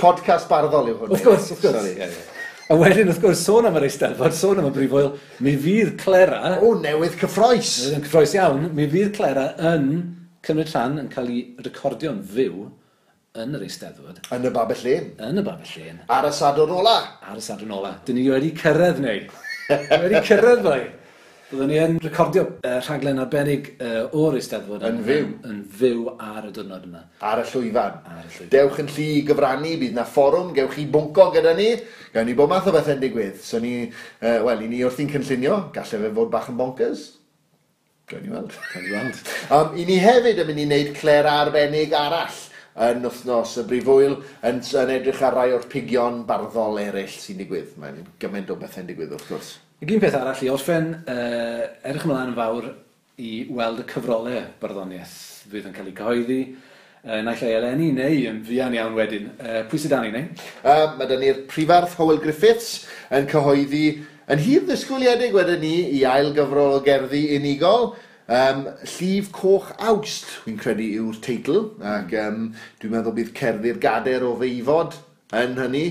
[0.00, 1.12] Podcast barddol yw hwn.
[1.14, 1.78] Wrth gwrs, wrth gwrs.
[1.78, 2.32] Sorry, yeah, yeah.
[2.66, 5.12] A wedyn, wrth gwrs, sôn am yr eisteddfod, sôn am y brifoel,
[5.46, 6.40] mi fydd Clera...
[6.60, 7.76] O, newydd cyffroes!
[7.84, 8.66] Newydd yn cyffroes iawn.
[8.76, 9.86] Mi fydd Clera yn
[10.46, 12.66] cymryd rhan yn cael ei recordio'n fyw
[13.36, 14.20] yn yr eisteddfod.
[14.34, 15.08] Yn y babell llun.
[15.28, 16.04] Yn y babell llun.
[16.18, 16.96] Ar y sadwrn ola.
[17.26, 17.96] Ar y sadwrn ola.
[18.06, 19.26] Dyn ni wedi cyrraedd neu.
[19.70, 20.80] wedi cyrraedd fai.
[21.46, 24.82] Byddwn ni yn recordio uh, rhaglen arbennig uh, o'r Eisteddfod.
[24.88, 25.26] Yn fyw.
[25.46, 27.02] Yn fyw ar y dynod yma.
[27.22, 28.00] Ar y llwyfan.
[28.02, 28.48] Ar y llwyfan.
[28.50, 31.68] Dewch yn llu i gyfrannu, bydd na fforwm, gewch chi bwnco gyda ni,
[32.16, 33.36] gawn ni bod math o bethau'n digwydd.
[33.46, 37.04] So ni, uh, wel, i ni wrthi'n cynllunio, gallai fe fod bach yn bonkers.
[38.10, 38.56] Gawn ni weld.
[38.72, 39.20] Gawn ni weld.
[39.54, 42.40] um, I ni hefyd yn mynd i wneud cler arbennig arall
[42.88, 47.78] yn wythnos y brifwyl yn, yn edrych ar rai o'r pigion barddol eraill sy'n digwydd.
[47.78, 49.52] Mae'n gymaint o bethau'n digwydd wrth gwrs.
[49.76, 52.70] Ac un peth arall i orffen, uh, edrych ymlaen yn fawr
[53.20, 55.10] i weld y cyfrolau barddoniaeth
[55.52, 56.38] fydd yn cael ei cyhoeddi,
[57.04, 59.26] uh, naill ei eleni neu yn fuan iawn wedyn.
[59.36, 60.30] Uh, pwy sydd dan i neu?
[60.62, 63.84] Uh, mae dyn ni'r prifarth Howell Griffiths yn cyhoeddi
[64.32, 67.90] yn hir ddisgwyliedig wedyn ni i ail gyfrol o gerddi unigol.
[68.32, 68.64] Um,
[68.96, 72.46] Llif Coch Awst, wy'n credu yw'r teitl, ac um,
[72.80, 74.96] dwi'n meddwl bydd cerddi'r gader o feifod
[75.36, 75.88] yn hynny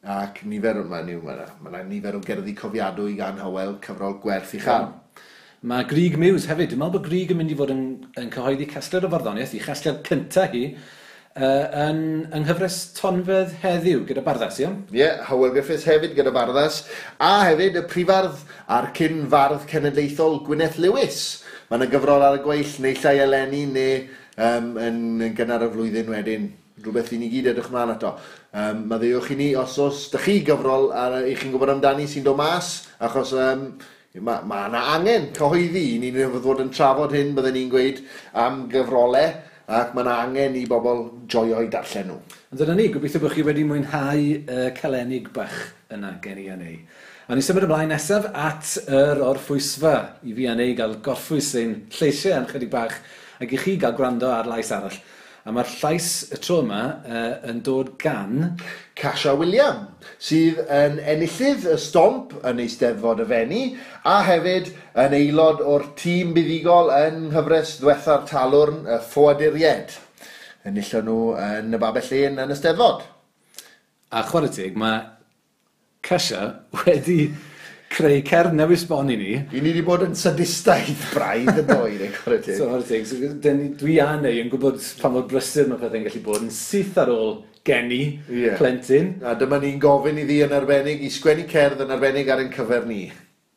[0.00, 4.54] ac nifer, mae niw, mae yna ma nifer o gerddi cofiadwy gan Hywel cyfrol gwerth
[4.56, 4.94] i chan.
[5.60, 7.82] Mae Grig Mews hefyd, dwi'n meddwl bod Grig yn mynd i fod yn,
[8.16, 10.62] yn cyhoeddi casgliad o farddoniaeth i chasgliad cyntaf hi
[11.36, 12.00] uh, yn,
[12.32, 14.78] yng nghyfres tonfedd heddiw gyda Barddas, iawn?
[14.88, 16.86] Ie, yeah, Howell Griffiths hefyd gyda Barddas,
[17.20, 18.40] a hefyd y prifardd
[18.72, 21.20] a'r cyn fardd cenedlaethol Gwyneth Lewis.
[21.68, 24.00] Mae yna gyfrol ar y gweill neu llai eleni neu
[24.40, 26.48] um, yn, yn gynnar y flwyddyn wedyn.
[26.80, 28.14] Rhywbeth i ni gyd edrych mlaen ato.
[28.50, 32.24] Um, Maddiwch i ni os os dych chi gyfrol ar uh, chi'n gwybod amdani sy'n
[32.26, 33.60] dod mas, achos um,
[34.18, 38.00] mae ma yna angen cyhoeddi i ni'n rhywbeth fod yn trafod hyn, byddwn ni'n gweud
[38.42, 39.36] am gyfrolau,
[39.70, 42.18] ac mae yna angen i bobl joio i darllen nhw.
[42.50, 45.54] Ond dyna ni, gobeithio bod chi wedi mwynhau uh, calenig bach
[45.94, 46.74] yna gen i a ni.
[47.30, 49.94] A ni symud ymlaen nesaf at yr orffwysfa
[50.26, 52.98] i fi a neu gael gorffwys ein lleisiau yn chydig bach
[53.38, 54.98] ac i chi gael gwrando ar lais arall.
[55.48, 58.56] A mae'r llais y tro yma uh, yn dod gan...
[59.00, 59.86] Casha William,
[60.20, 63.60] sydd yn enillydd y stomp yn eisteddfod y fenni,
[64.04, 64.68] a hefyd
[65.00, 69.94] yn aelod o'r tîm buddigol yn hyfres ddiwethaf talwrn y ffoaduried.
[70.68, 73.06] Enillon nhw yn y babell un yn y steddfod.
[74.12, 75.00] A chwarae teg, mae
[76.04, 76.42] Casha
[76.82, 77.30] wedi
[77.90, 79.32] creu cer newydd sbon i ni.
[79.34, 82.56] I ni wedi bod yn sadistaidd braidd yn doi, neu coredig.
[82.58, 83.06] So, coredig.
[83.10, 83.30] So,
[83.80, 87.10] dwi a neu yn gwybod pa mor brysur mae pethau'n gallu bod yn syth ar
[87.12, 88.54] ôl geni yeah.
[88.60, 89.16] plentyn.
[89.26, 92.52] A dyma ni'n gofyn i ddi yn arbennig, i sgwennu cerdd yn arbennig ar ein
[92.54, 93.08] cyfer ni.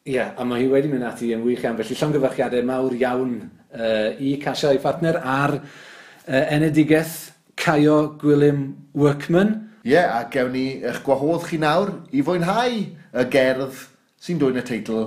[0.03, 3.37] Ie, yeah, a mae hi wedi mynd ati yn wych iawn, felly llongyfarchiadau mawr iawn
[3.39, 8.65] uh, i Casia ei partner ar uh, enedigaeth Caio Gwilym
[8.97, 9.55] Workman.
[9.85, 13.83] Ie, yeah, a gewn ni eich gwahodd chi nawr i fwynhau y gerdd
[14.23, 14.99] sy'n dod yn y teitl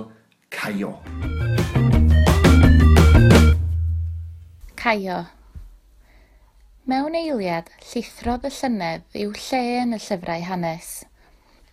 [0.53, 0.91] Caio.
[4.77, 5.15] Caio.
[6.85, 10.91] Mewn eiliad, llithrodd y llynedd i'w lle yn y llyfrau hanes.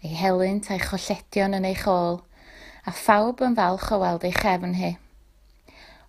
[0.00, 2.22] Ei helynt a'i cholledion yn ei chôl,
[2.88, 4.94] a phawb yn falch o weld ei chefn hi.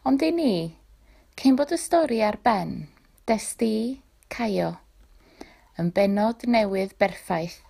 [0.07, 0.55] Ond i ni,
[1.35, 2.85] cyn bod y stori ar ben,
[3.27, 3.99] desti
[4.31, 4.77] Caio,
[5.75, 7.64] yn benod newydd berffaith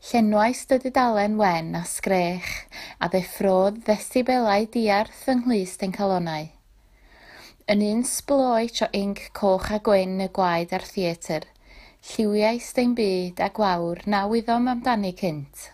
[0.00, 2.48] Llenwais dy dudalen wen a sgrech,
[3.04, 6.46] a ddeffrodd ddesibelau diarth ynghlust ein calonau.
[7.68, 11.44] Yn un sbloet o inc coch a gwyn y gwaed a'r theatr,
[12.12, 15.66] lliwiau stein byd a gwawr na wyddom amdani cynt.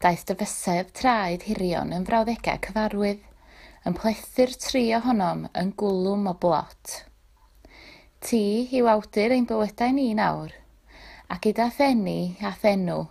[0.00, 3.20] Daeth dy fysef traed hirion yn frawddegau cyfarwydd,
[3.84, 6.96] yn plethu'r tri ohonom yn gwlwm o blot.
[8.24, 10.61] Ti, yw awdur ein bywydau ni nawr,
[11.32, 13.06] a gyda dathenni a thenw,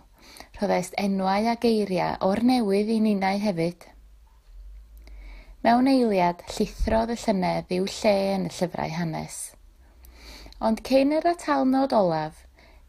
[0.54, 3.88] rhoddest enwau a geiriau o'r newydd i ninnau hefyd.
[5.66, 9.40] Mewn eiliad, llithrodd y llynedd i'w lle yn y llyfrau hanes.
[10.62, 12.44] Ond cyn yr atalnod olaf,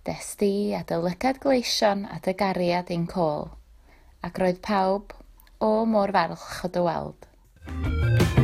[0.05, 3.49] desti a dylygad gleision a dygariad ein côl,
[4.21, 5.17] ac roedd pawb
[5.57, 8.41] o mor farch o dy weld.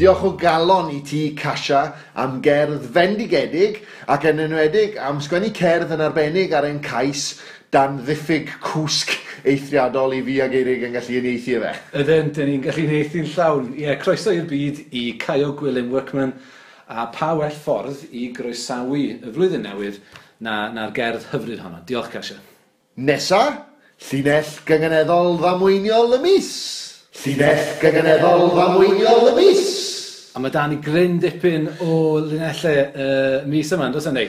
[0.00, 5.92] Diolch o galon i ti, Casia, am gerdd fendigedig ac yn enwedig am sgwennu cerdd
[5.92, 7.34] yn arbennig ar ein cais
[7.68, 9.12] dan ddiffyg cwsg
[9.52, 11.74] eithriadol i fi ag Eirig yn gallu unieithu fe.
[12.00, 13.68] Ydyn, dyn ni'n gallu unieithu'n llawn.
[13.74, 16.32] Ie, yeah, croeso i'r byd i Caio Gwilym Workman
[16.88, 20.00] a pa well ffordd i groesawu y flwyddyn newydd
[20.40, 21.84] na'r na, na gerdd hyfryd honno.
[21.84, 22.40] Diolch, Casia.
[22.96, 23.42] Nesa,
[24.08, 26.54] llinell gyngeneddol ddamweiniol y mis!
[27.10, 29.64] Llinell gygeneddol famweiniol y mis.
[30.30, 34.22] A mae dan i gryn dipyn o linellau uh, mis yma, does e, yna?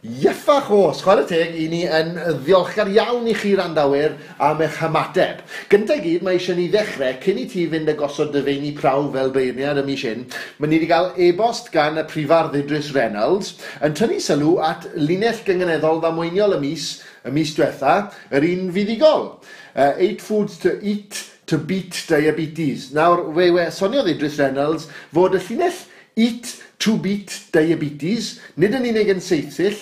[0.00, 5.40] Ieffa chos, chwarae teg, i ni yn ddiolchgar iawn i chi randawyr am eich hymateb.
[5.72, 9.32] Gynta gyd, mae eisiau ni ddechrau, cyn i ti fynd y gosod dyfeini prawf fel
[9.34, 10.28] beirniad y mis hyn,
[10.60, 15.40] mae ni wedi cael e-bost gan y prifar ddidrys Reynolds yn tynnu sylw at linell
[15.48, 16.92] gyngeneddol ddamweiniol y mis,
[17.24, 19.28] y mis diwetha, yr un fuddigol.
[19.70, 22.92] Uh, eight foods to eat to beat diabetes.
[22.94, 25.80] Nawr, fe we soniodd Idris Reynolds fod y llinell
[26.20, 29.78] eat to beat diabetes, nid yn unig yn seithill,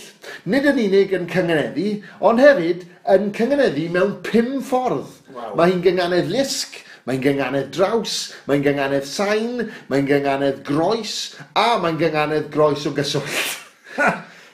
[0.49, 1.91] nid yn unig yn cyngeneddu,
[2.25, 5.13] ond hefyd yn cyngeneddu mewn pum ffordd.
[5.35, 5.53] Wow.
[5.61, 8.17] Mae hi'n gynganedd lisg, mae'n gynganedd draws,
[8.49, 13.55] mae'n gynganedd sain, mae'n gynganedd groes, a mae'n gynganedd groes o gyswllt.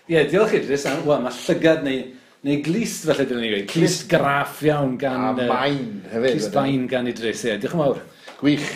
[0.05, 0.85] Ie, yeah, diolch Idris.
[1.07, 2.03] Wel, mae llygad neu
[2.45, 5.31] neu glist felly dyn ni'n gweud, glist graff iawn gan...
[5.33, 6.35] A main hefyd.
[6.37, 7.57] Glist main gan Idris, ie.
[7.61, 8.03] Diolch yn fawr.
[8.43, 8.67] Gwych.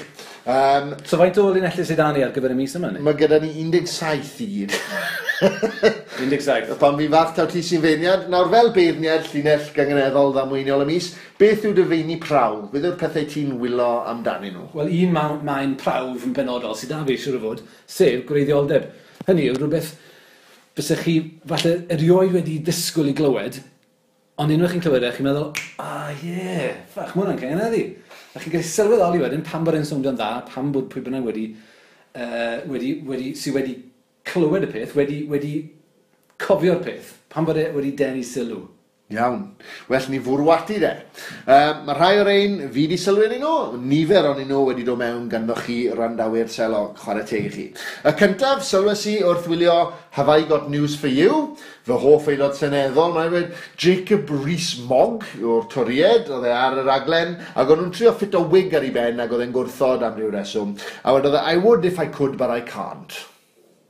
[0.48, 2.94] Um, so faint o linellu sydd â ni ar gyfer y mis yma?
[2.94, 3.02] ni?
[3.04, 4.78] Mae gyda ni 17 i gyd.
[6.18, 6.72] 17.
[6.80, 11.12] Pan fi fath taw ti sy'n feiniad, nawr fel beirniad llinell gangeneddol ddamweiniol y mis,
[11.38, 12.70] beth yw dy feini prawf?
[12.72, 14.70] Beth yw'r pethau ti'n wylo amdanyn nhw?
[14.80, 18.88] Wel, un maen prawf yn benodol sydd â fi siwr o fod, sef gwreiddioldeb.
[19.28, 19.92] Hynny yw rhywbeth
[20.78, 21.16] bysych chi
[21.50, 23.58] falle erioed wedi disgwyl i glywed,
[24.38, 25.48] ond unwaith chi'n clywed e, chi'n meddwl,
[25.82, 27.82] ah ie, yeah, ffach, mae hwnna'n cyngeneddi.
[28.36, 31.48] A chi'n cael sylweddoli wedyn pam bod e'n swnio'n dda, pam bod pwy bynnag wedi,
[32.14, 33.74] uh, wedi, wedi, sy wedi
[34.28, 35.52] clywed y peth, wedi, wedi
[36.38, 38.62] cofio'r peth, pam bod e wedi denu sylw.
[39.10, 39.54] Iawn.
[39.88, 40.90] Well, ni fwrwati de.
[41.48, 44.84] Um, mae rhai o'r ein fi wedi sylwe'n un o, nifer o'n un o wedi
[44.84, 47.64] dod mewn ganddo chi randawyr selo chwarae teg i chi.
[48.04, 49.78] Y cyntaf, sylwes i wrth wylio
[50.18, 51.56] Have I Got News For You,
[51.88, 57.38] fy hoff aelod seneddol, mae'n dweud Jacob Rees-Mogg o'r Toried, oedd e ar y raglen,
[57.56, 60.20] ac o'n nhw'n trio ffit o wig ar ei ben ac oedd e'n gwrthod am
[60.20, 60.76] ryw reswm.
[61.08, 63.16] A wedodd e, I would if I could, but I can't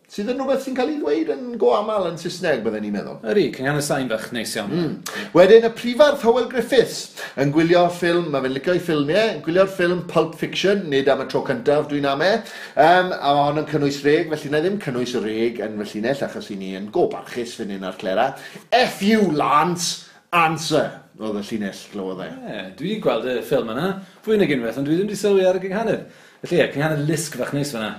[0.09, 3.18] sydd yn rhywbeth sy'n cael ei ddweud yn go aml yn Saesneg, byddwn ni'n meddwl.
[3.29, 4.71] Ydy, cyngan y sain fach neis iawn.
[4.73, 4.94] Mm.
[5.35, 10.01] Wedyn, y prifardd Howell Griffiths yn gwylio'r ffilm, mae fe'n licio'i ffilmiau, yn gwylio'r ffilm
[10.09, 12.31] Pulp Fiction, nid am y tro cyntaf, dwi'n am e,
[12.81, 15.90] um, a mae hon yn cynnwys reg, felly na ddim cynnwys y reg yn fy
[15.92, 18.31] llinell, achos i ni yn go barchus fan hyn ar Clera.
[18.81, 21.03] F you, Lance, answer!
[21.21, 22.33] Oedd y llinell glywodd e.
[22.49, 25.61] Yeah, dwi'n gweld y ffilm yna, fwy nag unwaith, ond dwi ddim wedi sylwi ar
[25.61, 26.05] y gynghanedd.
[26.47, 27.97] Felly, yeah, cynghanedd lisg fach neis fyna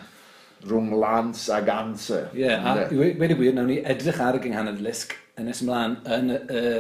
[0.68, 2.30] rhwng lans ag anser.
[2.36, 6.00] Ie, yeah, a wedi gwir, nawn ni edrych ar y gynghanedd lisg yn nes ymlaen
[6.18, 6.40] yn y...
[6.50, 6.80] Uh,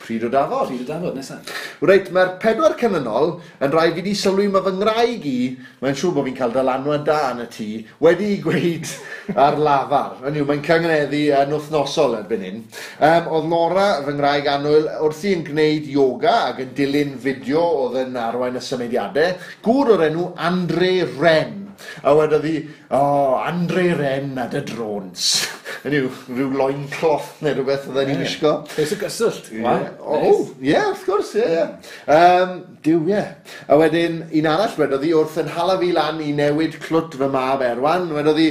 [0.00, 0.70] Pryd o dafod.
[0.70, 1.50] Pryd o dafod, nesaf.
[1.84, 5.34] Reit, mae'r pedwar canynol yn rhaid fi ni sylwi mae fy ngraig i,
[5.82, 7.68] mae'n siŵr bod fi'n cael dylanwad da yn y tŷ,
[8.06, 8.88] wedi i gweud
[9.44, 10.16] ar lafar.
[10.26, 12.64] Yn yw, mae'n cyngreddu yn wythnosol erbyn hyn.
[12.96, 18.00] Um, oedd Laura, fy ngraig anwyl, wrth i'n gwneud yoga ac yn dilyn fideo oedd
[18.06, 19.36] yn arwain y symudiadau,
[19.68, 21.59] gŵr o'r enw Andre Ren
[22.02, 22.56] A wedodd hi,
[22.88, 25.28] o, oh, Andre Ren a dy drones.
[25.86, 28.52] Yn yw, rhyw loin cloth neu rhywbeth oedden ni'n wisgo.
[28.74, 29.76] Beth y gysyllt, wa?
[30.00, 30.20] O,
[30.60, 31.94] ie, wrth gwrs, ie, ie.
[32.16, 32.52] Um,
[32.84, 33.14] diw, ie.
[33.14, 33.54] Yeah.
[33.70, 37.30] A wedyn, un arall wedodd hi wrth yn hala fi lan i newid clwt fy
[37.32, 38.50] mab Erwan, wedodd hi,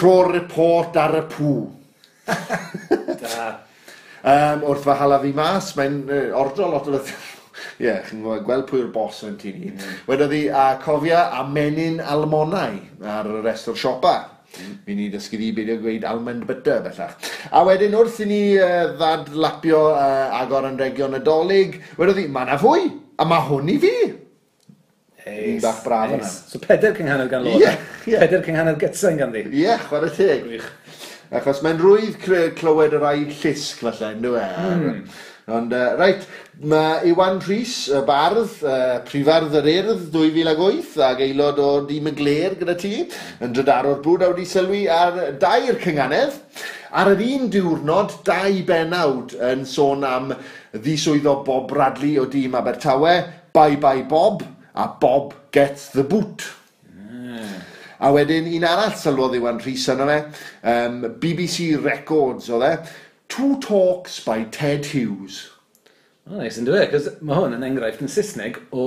[0.00, 1.54] rho'r report ar y pŵ.
[3.22, 3.46] da.
[4.26, 7.35] um, wrth fy hala fi mas, mae'n uh, ordro lot o beth
[7.76, 9.68] Ie, yeah, chi'n gweld gweld pwy'r bos yn ti ni.
[9.74, 9.96] Mm.
[10.08, 14.14] Wedodd hi, a cofia, a menyn almonau ar y rest o'r siopa.
[14.56, 14.76] Mm.
[14.96, 17.18] Ni dysgu di beidio gweud almond butter bellach.
[17.52, 22.48] A wedyn wrth i ni uh, ddadlapio uh, agor yn region nadolig, wedodd hi, mae
[22.48, 22.88] na fwy,
[23.20, 23.94] a mae hwn i fi.
[25.26, 26.32] Un bach braf yna.
[26.48, 27.60] So peder cynghanedd gan Lord.
[27.60, 28.24] Yeah, yeah.
[28.24, 29.44] Peder cynghanedd gytsa'n ganddi.
[29.50, 30.44] Ie, yeah, chwarae teg.
[30.46, 30.68] Gwych.
[31.34, 32.20] Achos mae'n rwydd
[32.56, 34.44] clywed yr rai llisg falle, ynddo e.
[34.70, 35.00] Mm.
[35.56, 36.22] Ond, uh, reit,
[36.56, 42.12] Mae Iwan Rhys, y bardd, uh, prifardd yr urdd 2008 ac aelod o Dîm y
[42.16, 42.92] Gler gyda ti,
[43.44, 46.38] yn drydaro'r bwyd a wedi sylwi ar dair cynganedd.
[46.96, 50.32] Ar yr un diwrnod, dau benawd yn sôn am
[50.72, 53.12] ddiswyddo Bob Bradley o dîm Abertawe,
[53.52, 56.46] Bye Bye Bob a Bob Gets the Boot.
[58.00, 60.16] A wedyn un arall sylwodd Iwan Rhys yna fe,
[60.72, 62.72] um, BBC Records oedd e,
[63.28, 65.50] Two Talks by Ted Hughes.
[66.26, 68.86] Mae'n neis yn dweud, cos mae hwn yn enghraifft yn Saesneg o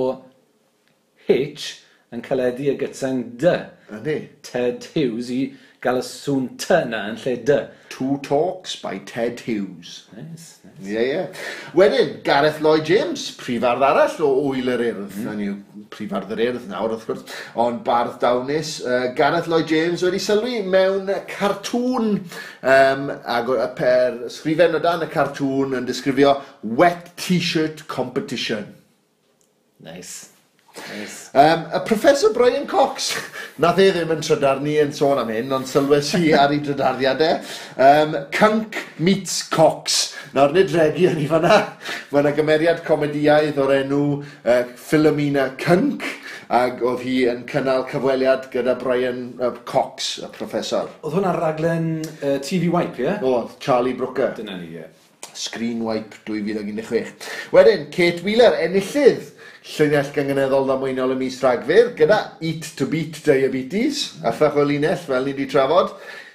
[1.24, 1.68] H
[2.12, 3.54] yn caledu y gytsa'n D.
[3.96, 4.16] Ydy.
[4.44, 5.38] Ted Hughes i
[5.80, 7.60] Galasoon Turner yn lle dy.
[7.90, 10.06] Two Talks by Ted Hughes.
[10.16, 10.86] Nice, nice.
[10.86, 11.08] Ie, yeah, ie.
[11.08, 11.40] Yeah.
[11.74, 15.00] Wedyn, Gareth Lloyd James, prifardd arall o Wyl yr Urdd.
[15.08, 15.24] Mm-hmm.
[15.24, 15.30] Mm.
[15.32, 18.76] Hynny yw, prifardd yr Urdd nawr, wrth gwrs, ond bardd dawnus.
[18.84, 22.10] Uh, Gareth Lloyd James wedi sylwi mewn cartŵn,
[22.76, 28.68] um, ac per sgrifen o dan y cartŵn yn disgrifio Wet T-shirt Competition.
[29.80, 30.29] Nice.
[30.88, 31.30] Nice.
[31.32, 33.14] Um, y Professor Brian Cox,
[33.62, 37.40] nath e ddim yn trydarnu yn sôn am hyn, ond sylwes i ar ei drydariadau.
[37.78, 40.00] Um, Cunk meets Cox.
[40.34, 41.60] Nawr nid regi yn ei fanna.
[42.10, 46.06] Mae yna gymeriad comediaidd o'r enw uh, Philomena Cunk,
[46.50, 50.90] ac oedd hi yn cynnal cyfweliad gyda Brian uh, Cox, y professor.
[51.04, 53.06] Oedd hwnna'n raglen uh, TV Wipe, ie?
[53.06, 53.22] Yeah?
[53.22, 54.34] Oedd, Charlie Brooker.
[54.38, 54.80] Dyna ni, ie.
[54.82, 54.96] Yeah.
[55.40, 57.28] Screen Wipe 2016.
[57.54, 59.30] Wedyn, Kate Wheeler, enillydd
[59.70, 65.26] llinell gyngeneddol ddamweinol y mis Rhagfyr gyda Eat to Beat Diabetes, allach o linell fel
[65.26, 65.92] ni wedi trafod.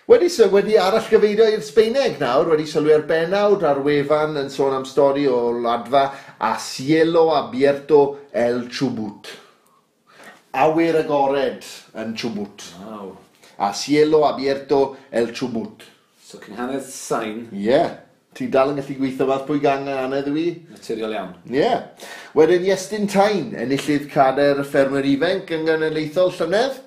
[0.08, 4.52] Wedi, so, wedi arall gyfeirio i'r Sbeineg nawr, wedi sylwi ar benawd ar wefan yn
[4.54, 6.06] sôn am stori o ladfa
[6.38, 9.34] a Cielo Abierto El Chubut.
[10.56, 11.66] Awyr agored
[11.98, 12.70] yn Chubut.
[12.86, 13.16] Wow.
[13.58, 15.84] A Cielo Abierto El Chubut.
[16.24, 17.48] So cynhanedd sain.
[17.52, 17.66] Ie.
[17.68, 18.05] Yeah
[18.36, 20.46] ti dal yn gallu gweithio fath pwy ganga anedd yw i.
[20.74, 21.32] Naturiol iawn.
[21.48, 21.62] Ie.
[21.62, 22.10] Yeah.
[22.36, 26.82] Wedyn Iestyn Tain, enillydd cader y ffermwyr ifanc yn gynnyleithol llynedd.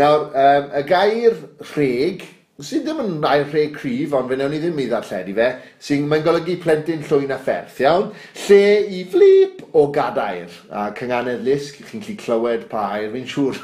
[0.00, 1.36] Nawr, um, y gair
[1.74, 2.24] rheg,
[2.64, 5.50] sydd ddim yn air rheg cryf, ond fe newn ni ddim i ddarlledu fe,
[5.84, 8.08] sy'n mae'n golygu plentyn llwy'n a pherth, iawn?
[8.46, 8.62] Lle
[8.94, 13.60] i flip o gadair, a cynganedd lisg, chi'n gallu clywed pa air, fi'n siŵr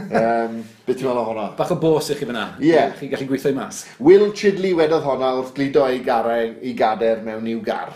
[0.00, 1.46] um, beth ti'n meddwl o hwnna?
[1.58, 2.46] Bach o bos i chi fyna.
[2.60, 2.70] Ie.
[2.72, 2.94] Yeah.
[2.98, 3.84] Chi'n gallu gweithio i mas.
[4.00, 7.92] Will Chidley wedodd hwnna wrth glido ei, garau, ei gader mewn i'w gar.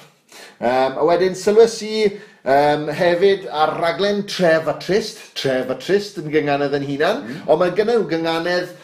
[0.61, 6.21] Um, a wedyn sylwys i um, hefyd ar raglen Tref a Trist, Tref a Trist
[6.21, 7.43] yn gynganedd yn hunan, mm.
[7.49, 8.75] ond mae gen nhw gynganedd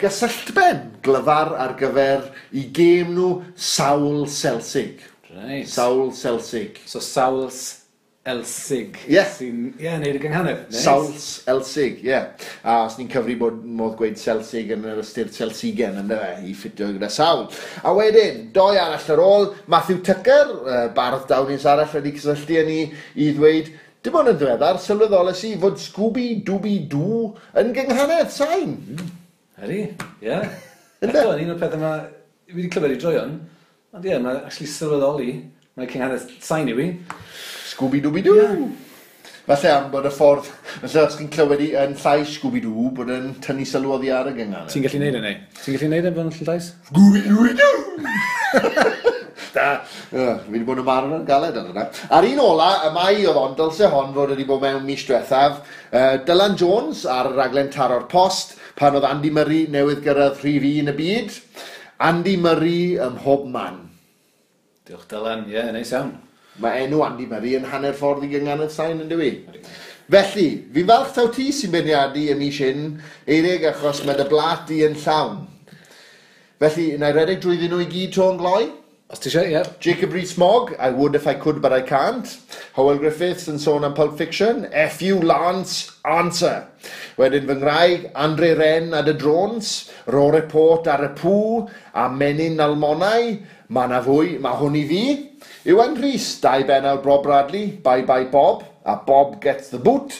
[0.00, 5.02] gysylltben glyfar ar gyfer i gêm nhw Sawl Selsig.
[5.30, 5.68] Right.
[5.68, 6.80] Sawl Selsig.
[6.86, 7.79] So Sawl Selsig.
[8.30, 8.96] Elsig.
[9.10, 9.20] Ie.
[9.34, 10.62] Sy'n, ie, yeah, neud y gynghanedd.
[10.70, 10.84] Nice.
[10.84, 12.12] Sauls Elsig, ie.
[12.12, 12.48] Yeah.
[12.62, 16.54] A os ni'n cyfri bod modd gweud Celsig yn yr ystyr Celsigen yn dweud, i
[16.56, 17.46] ffitio gyda sawl.
[17.82, 22.70] A wedyn, doi arall ar ôl, Matthew Tucker, uh, bardd dawnus arall wedi cysylltu yn
[22.70, 22.82] ni
[23.20, 27.18] i ddweud, Dim ond yn ddiweddar, sylweddoles i fod Scooby-Dooby-Doo
[27.60, 28.70] yn gynghanedd sain.
[28.94, 29.10] Mm.
[29.60, 29.90] Ydy, ie.
[30.24, 30.46] Yeah.
[31.04, 31.90] Eto, un o'r pethau yma,
[32.48, 33.34] fi wedi clywed i droion,
[33.92, 35.34] ond ie, yeah, mae actually sylweddoli,
[35.76, 36.86] mae cynghanedd sain i fi.
[37.80, 38.36] Scooby-Dooby-Doo.
[38.36, 38.68] Yeah.
[39.46, 40.48] Falle am bod y ffordd,
[40.82, 44.34] falle os chi'n clywed i yn llai Scooby-Doo, bod yn tynnu sylw oddi ar y
[44.36, 44.68] gyngan.
[44.70, 45.38] Ti'n gallu neud e neu?
[45.62, 46.68] Ti'n gallu neud e fan llais?
[46.90, 47.72] Scooby-Dooby-Doo!
[49.50, 49.80] Da.
[50.14, 51.88] Uh, fi wedi bod yn marw yn galed ar yna.
[52.14, 55.58] Ar un ola, y mai oedd ond dylse hon fod wedi bod mewn mis diwethaf,
[55.90, 60.70] uh, Dylan Jones ar y raglen taro'r post, pan oedd Andy Murray newydd gyrraedd rhif
[60.70, 61.34] un y byd.
[62.06, 63.88] Andy Murray ym mhob man.
[64.86, 66.14] Diolch Dylan, ie, yeah, neis iawn.
[66.60, 69.30] Mae enw Andy Murray yn hanner ffordd i gynganedd sain yn dywi.
[70.10, 72.86] Felly, fi'n falch taw ti sy'n beirniadu ym mis hyn,
[73.30, 75.44] eirig achos mae dy blat i yn llawn.
[76.60, 78.66] Felly, na i redeg drwy ddyn nhw i gyd to'n gloi?
[79.10, 79.60] Os ti eisiau, ie.
[79.82, 82.30] Jacob Rees-Mogg, I would if I could but I can't.
[82.76, 84.68] Howell Griffiths yn sôn am Pulp Fiction.
[84.70, 85.18] F.U.
[85.26, 86.68] Lance, answer.
[87.18, 92.62] Wedyn fy ngwraig, Andre Ren a The Drones, Ro Report ar y pŵ, a Menyn
[92.62, 93.32] Almonau.
[93.74, 95.02] Mae na fwy, mae hwn i fi.
[95.74, 100.14] Iwan Rhys, dau benawd Bob Bradley, Bye Bye Bob, a Bob Gets the Boot.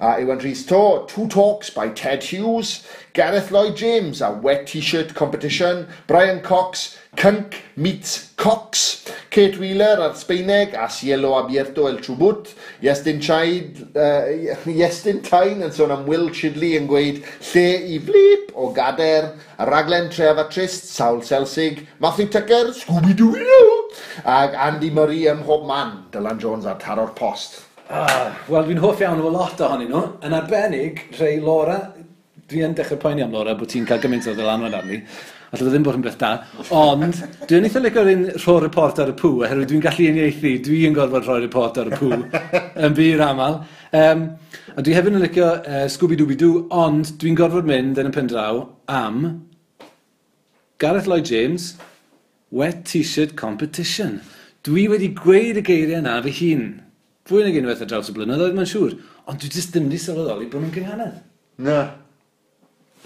[0.00, 5.88] Uh, Iwan Rhys To, two talks by Ted Hughes, Gareth Lloyd-James, a wet t-shirt competition,
[6.06, 13.22] Brian Cox, Cync meets Cox, Kate Wheeler ar Sbeineg a Cielo Abierto El Trwbwt, Iestyn
[13.22, 14.28] Chaid, uh,
[14.68, 17.22] Iestyn Tain yn sôn am Will Chidley yn gweud
[17.54, 23.32] lle i flip o gader, a raglen tref a trist, Saul Selsig, Matthew Tucker, Scooby-Doo,
[24.24, 27.65] ac Andy Murray ym mhob man, Dylan Jones a Taro'r Post.
[27.88, 30.02] Ah, Wel, dwi'n hoff iawn o lot ohonyn nhw.
[30.26, 31.76] Yn arbennig, rhai Laura,
[32.50, 34.98] dwi yn dechrau poeni am Laura bod ti'n cael gymaint o ddylanwad arni.
[35.54, 36.30] Alla ddim bod yn beth da.
[36.74, 40.96] Ond, dwi'n eitha licio'r un rho report ar y pŵ, oherwydd dwi'n gallu uniaethu, dwi'n
[40.96, 42.24] gorfod rhoi report ar y pŵ
[42.88, 43.60] yn byr aml.
[43.94, 44.24] Um,
[44.74, 48.64] a dwi hefyd yn licio uh, Scooby-Dooby-Doo, ond dwi'n gorfod mynd yn y pen draw
[48.90, 49.20] am
[50.82, 51.76] Gareth Lloyd James
[52.50, 54.18] Wet T-shirt Competition.
[54.66, 56.66] Dwi wedi gweud y geiriau yna fy hun
[57.26, 58.98] fwy nag unwaith ar draws y blynyddoedd, mae'n siŵr.
[59.26, 61.16] Ond dwi jyst ddim wedi sylweddoli bod nhw'n gynghanedd.
[61.66, 61.80] Na.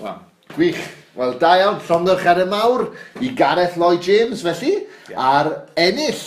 [0.00, 0.18] Wel.
[0.54, 0.82] Gwych.
[1.16, 2.86] Wel, da iawn, llondwch ar y mawr
[3.20, 4.76] i Gareth Lloyd James, felly,
[5.10, 5.18] yeah.
[5.18, 6.20] ar ennill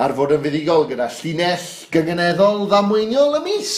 [0.00, 3.72] ar fod yn fuddigol gyda llinell gyngeneddol ddamweiniol y mis.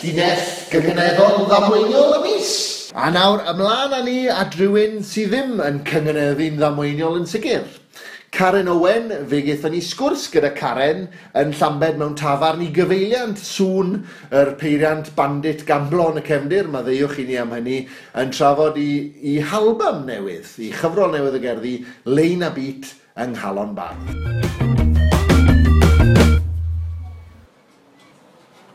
[0.00, 2.54] Llinell gyngeneddol ddamweiniol y mis.
[2.90, 7.68] A nawr, ymlaen â ni a rhywun sydd ddim yn cyngeneddu'n ddamweiniol yn sicr.
[8.30, 13.96] Karen Owen, fe gaethon ni sgwrs gyda Karen yn Llambed mewn tafarn i gyfeiliant sŵn
[14.40, 17.80] yr peiriant bandit gamblon y cefndir, maddeuwch i ni am hynny,
[18.22, 18.90] yn trafod i,
[19.34, 23.98] i halbam newydd, i chyfrol newydd y gerddi, Lein a Beat yng Nghalon Bar.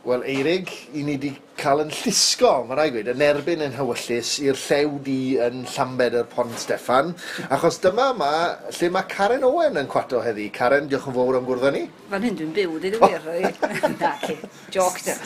[0.06, 4.36] Wel, Eirig, i ni wedi cael yn llusgo, mae rai gweud, yn erbyn yn hywyllus
[4.44, 7.10] i'r llew di yn Llambed yr Pont Steffan.
[7.56, 8.30] Achos dyma ma,
[8.70, 10.52] lle mae Karen Owen yn cwato heddi.
[10.54, 11.82] Karen, diolch yn fawr am gwrdd ni.
[12.12, 13.26] Fan hyn dwi'n byw, dwi'n wir.
[14.04, 14.38] Na, ci.
[14.76, 15.18] Joc da.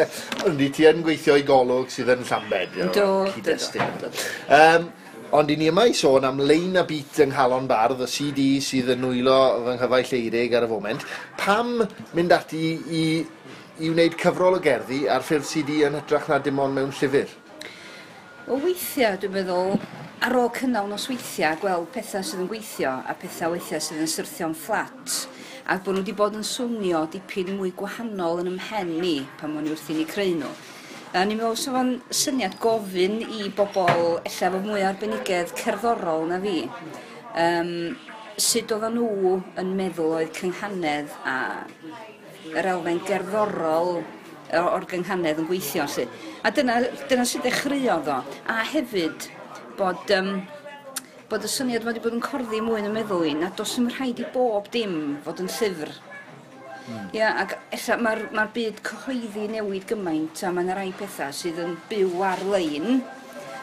[0.50, 2.74] Ond i ti yn gweithio i golwg sydd yn Llambed.
[2.74, 3.88] Do, do, do.
[4.02, 4.12] do.
[4.50, 4.90] Um,
[5.34, 8.42] Ond i ni yma i sôn am lein a beat yng Nghalon Bardd, y CD
[8.62, 11.06] sydd yn nwylo fy nghyfaill eirig ar y foment.
[11.40, 11.72] Pam
[12.14, 13.06] mynd ati i
[13.82, 17.30] i wneud cyfrol o gerddi ar ffurf CD yn hytrach na dim ond mewn llyfr?
[18.46, 19.78] O weithiau, dwi'n meddwl,
[20.22, 24.10] ar ôl cynnal nos weithiau, gweld pethau sydd yn gweithio a pethau weithiau sydd yn
[24.12, 25.24] syrthio'n fflat
[25.64, 29.66] ac bod nhw wedi bod yn swnio dipyn mwy gwahanol yn ymhen ni pan mo'n
[29.66, 30.50] i wrth i ni creu nhw.
[31.14, 36.40] A ni'n meddwl sef o'n syniad gofyn i bobl efallai fod mwy arbenigedd cerddorol na
[36.42, 36.58] fi.
[37.40, 37.70] Um,
[38.36, 41.38] sut oedden nhw yn meddwl oedd cynghanedd a
[42.54, 43.98] yr elfen gerddorol
[44.54, 46.06] o'r gynghanedd yn gweithio lly.
[46.44, 46.80] A dyna,
[47.10, 48.18] dyna sydd ddechreuodd o.
[48.50, 49.28] A hefyd
[49.78, 50.34] bod, um,
[51.30, 53.88] bod y syniad wedi bod yn corddi mwy yn y meddwl i, na dos ym
[53.92, 55.94] rhaid i bob dim fod yn llyfr.
[56.84, 57.04] Mm.
[57.16, 61.62] Ia, ac ella mae'r ma byd cyhoeddi newid gymaint a mae yna rai pethau sydd
[61.62, 63.00] yn byw ar-lein,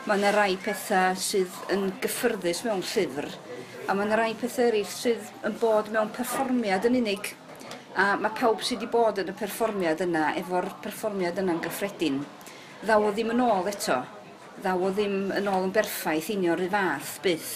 [0.07, 3.29] mae yna rai pethau sydd yn gyffyrddus mewn llyfr,
[3.85, 7.35] a mae yna rai pethau eraill sydd yn bod mewn perfformiad yn unig.
[7.91, 12.21] A mae pawb sydd wedi bod yn y perfformiad yna, efo'r perfformiad yna'n gyffredin,
[12.85, 13.97] ddaw o ddim yn ôl eto.
[14.61, 17.51] Ddaw o ddim yn ôl yn berffaith unio'r un fath byth.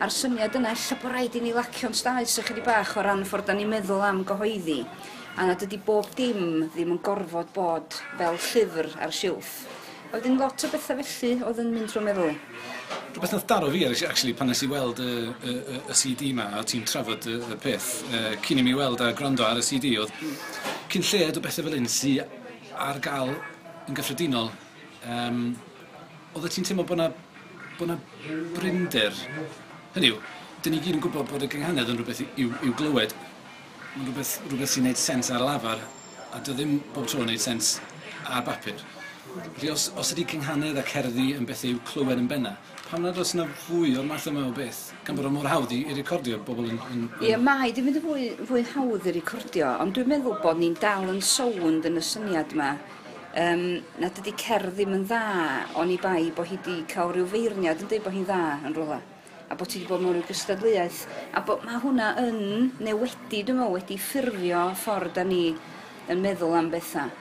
[0.00, 3.50] A'r syniad yna, ella bod rhaid i ni lacio'n staes ychydig bach o ran ffordd
[3.50, 4.78] da ni'n meddwl am gyhoeddi.
[5.36, 9.66] A nad ydy bob dim ddim yn gorfod bod fel llyfr ar silff.
[10.16, 12.32] Oedd yn lot o bethau felly oedd yn mynd trwy'n meddwl.
[13.16, 15.12] Rhywbeth nath daro fi, actually, pan nes i weld y,
[15.48, 18.74] y, y, y CD ma, a ti'n trafod y, y peth, uh, cyn i mi
[18.76, 20.12] weld a gwrando ar y CD, oedd
[20.92, 22.26] cyn lled o bethau fel un sy'n
[22.86, 23.32] ar gael
[23.88, 24.50] yn gyffredinol,
[25.08, 25.40] um,
[26.36, 27.08] oedd ti'n teimlo bod na,
[27.78, 27.96] bod na
[28.58, 29.16] brinder.
[29.96, 30.20] Hynny yw,
[30.60, 33.16] dyn ni gyd yn gwybod bod y gynghanedd yn rhywbeth i'w, i'w glywed.
[33.94, 35.80] Mae'n rhywbeth, rhywbeth sy'n gwneud sens ar y lafar,
[36.36, 37.78] a dy ddim bob tro yn gwneud sens
[38.28, 38.84] ar bapur.
[39.56, 42.52] Felly, os, os ydy cynghanedd a cerddi yn beth yw clywed yn benna,
[42.86, 45.74] pam nad oes yna fwy o'r math yma o beth, gan bod o mor hawdd
[45.74, 46.78] i, i recordio bobl yn...
[46.92, 47.24] yn, yn...
[47.26, 51.08] Ie, mae, di fynd fwy, fwy hawdd i recordio, ond dwi'n meddwl bod ni'n dal
[51.12, 52.70] yn sownd yn y syniad yma
[53.42, 53.66] um,
[54.02, 55.24] nad ydy cerdd ddim yn dda,
[55.82, 58.78] ond i bai bod hi wedi cael rhyw feirniad yn dweud bod hi'n dda yn
[58.78, 59.02] rola
[59.46, 61.04] a bod ti wedi bod mewn rhyw gystadleuaeth,
[61.38, 62.40] a bod mae hwnna yn,
[62.82, 65.44] neu wedi, dwi'n meddwl, wedi ffurfio ffordd da ni
[66.10, 67.12] yn meddwl am bethau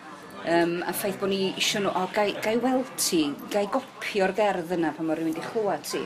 [0.51, 3.21] um, a ffaith bod ni eisiau nhw, o, gai, gai weld ti,
[3.53, 6.01] gai gopio'r gerdd yna pan mae rhywun wedi chlywed ti.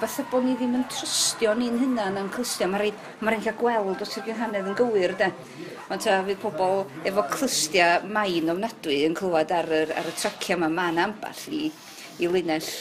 [0.00, 3.58] Fatha bod ni ddim yn trystio ni'n hynna yn clystio, mae rhaid, mae rhaid cael
[3.60, 5.28] gweld os ydy'n hanedd yn gywir, de.
[5.90, 10.56] Ond ta, fydd pobl efo clystia main ofnadwy yn clywed ar, yr, ar y tracia
[10.56, 11.66] yma, mae'n amball i,
[12.22, 12.72] i linell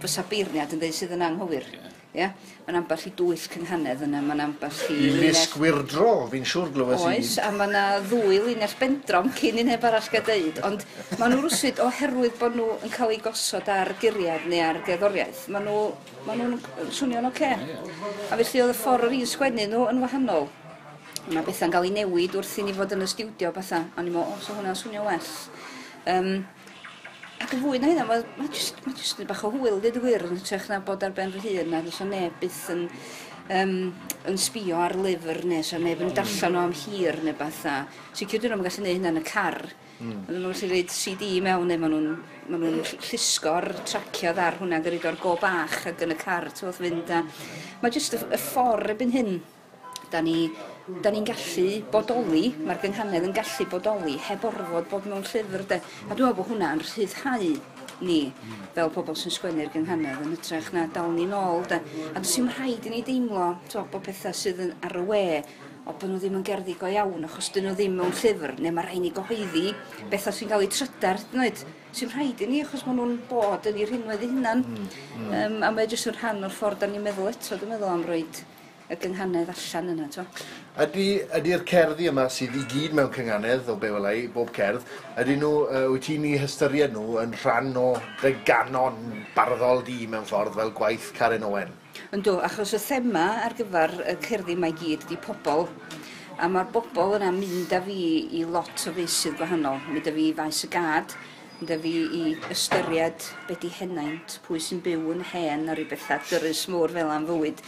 [0.00, 1.68] fysa beirniad yn dweud sydd yn anghywir.
[1.74, 1.95] Yeah.
[2.16, 2.30] Ia?
[2.64, 4.94] Mae'n ambell i dwys cynghanedd yna, mae'n ambell i...
[4.96, 7.10] I lines gwirdro, fi'n siŵr glywed i.
[7.10, 10.62] Oes, a mae yna ddwy lines bendrom cyn i neb arall gael deud.
[10.64, 10.86] Ond
[11.20, 15.44] maen nhw rwsyd oherwydd bod nhw yn cael eu gosod ar guriad neu ar gerddoriaeth.
[15.52, 15.82] Maen nhw,
[16.24, 17.52] maen nhw'n swnio'n oce.
[17.52, 18.16] Okay.
[18.32, 20.48] A felly oedd y ffordd o'r un sgwennu nhw yn wahanol.
[21.28, 23.90] Mae bethau'n cael ei newid wrth i ni fod yn y stiwdio bethau.
[23.92, 25.32] A ni'n meddwl, o, so hwnna'n swnio well.
[26.06, 26.46] Um,
[27.42, 30.02] Ac yn fwy na hynna, mae ma jyst, ma jyst bach o hwyl, dweud y
[30.02, 32.86] gwir, yn trech na bod ar ben fy hun, a dwi'n neb byth yn,
[33.58, 33.74] um,
[34.30, 37.74] yn sbio ar lyfr neu so neb yn darllen o am hir neu beth a.
[38.16, 39.58] Sicr dyn nhw'n gallu gwneud hynna yn y car.
[39.98, 40.22] Mm.
[40.26, 42.08] Maen nhw'n gallu gwneud CD mewn neu maen nhw'n
[42.52, 46.72] ma nhw llusgo'r traciad ar hwnna gyda o'r go bach ac yn y car, ti'n
[46.76, 47.12] fynd.
[47.12, 47.22] A...
[47.82, 49.36] Mae jyst y, y ffordd ebyn hyn,
[50.12, 50.46] da ni
[50.86, 55.80] da ni'n gallu bodoli, mae'r gynghanedd yn gallu bodoli heb orfod bod mewn llyfr de.
[55.80, 57.48] A dwi'n meddwl bod hwnna'n rhyddhau
[58.06, 58.20] ni
[58.76, 61.80] fel pobl sy'n sgwennu'r gynghanedd yn ytrach na dal ni nôl de.
[62.12, 65.24] A dwi'n sy'n rhaid i ni deimlo to, bod pethau sydd yn ar y we
[65.86, 68.74] o bod nhw ddim yn gerddi go iawn achos dyn nhw ddim mewn llyfr neu
[68.74, 69.68] mae rhaid ni gyhoeddi
[70.10, 71.62] bethau sy'n cael eu trydar dweud
[71.94, 74.88] sy'n rhaid i ni achos maen nhw'n bod yn ei rhinwedd eu hunan mm,
[75.20, 75.30] mm.
[75.30, 78.02] Um, a mae jyst yn rhan o'r ffordd da ni'n meddwl eto dwi'n meddwl am
[78.08, 78.42] roed
[78.86, 80.06] y gynghanedd allan yna.
[80.14, 80.24] Twa.
[80.84, 81.06] Ydy,
[81.38, 84.84] ydy'r cerddi yma sydd i gyd mewn cynghanedd o be welai, bob cerdd,
[85.18, 87.86] ydy nhw, uh, wyt ti'n ei hystyried nhw yn rhan o
[88.22, 89.00] dy ganon
[89.34, 91.72] barddol di mewn ffordd fel gwaith Karen Owen?
[92.14, 95.66] Yndw, achos y thema ar gyfer y cerddi mae gyd ydy pobl
[96.38, 97.96] a mae'r bobl yna mynd â fi
[98.38, 99.80] i lot o feisydd gwahanol.
[99.88, 101.16] Mynd â fi i faes y gad,
[101.58, 102.22] mynd â fi i
[102.52, 107.26] ystyried be di henaint, pwy sy'n byw yn hen a rhywbeth dyrus môr fel am
[107.26, 107.64] fywyd.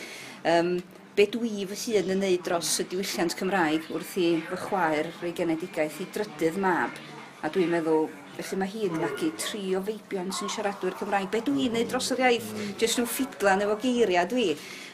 [0.46, 0.76] Um,
[1.18, 5.32] be dwi fy hun yn neud dros y diwylliant Cymraeg wrth i fy chwaer rei
[5.34, 7.00] genedigaeth i drydydd mab.
[7.42, 8.06] A dwi'n meddwl,
[8.36, 11.26] felly mae hi'n magu tri o feibion sy'n siaradwyr Cymraeg.
[11.32, 12.52] Be dwi'n neud dros yr iaith?
[12.78, 14.46] Jyst nhw ffidlan efo geiriau dwi.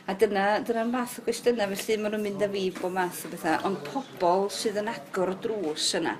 [0.08, 3.34] A dyna, dyna'r math o gwestiynau, felly maen nhw'n mynd â fi bod math o
[3.34, 3.60] bethau.
[3.68, 6.16] Ond pobl sydd yn agor o drws yna.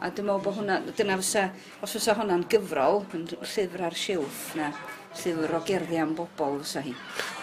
[0.00, 1.44] A dwi'n meddwl bod hwnna, dyna fysa,
[1.84, 4.72] os fysa hwnna'n gyfrol, yn llyfr ar siwff na
[5.20, 6.94] llyfr o gerddi am bobl fysa hi.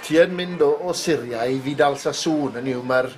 [0.06, 3.12] Ti yn mynd o, o Syria i Fidal Sassoon yn yw, mae'r...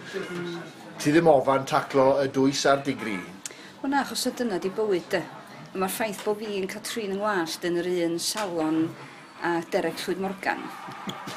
[1.01, 3.15] Ti ddim ofan taclo y dwys a'r digri.
[3.81, 5.21] O na, achos y dyna di bywyd de.
[5.73, 8.83] Mae'r ffaith bod fi'n Catrin yn wast yn yr un salon
[9.41, 10.61] a Derek Llwyd Morgan.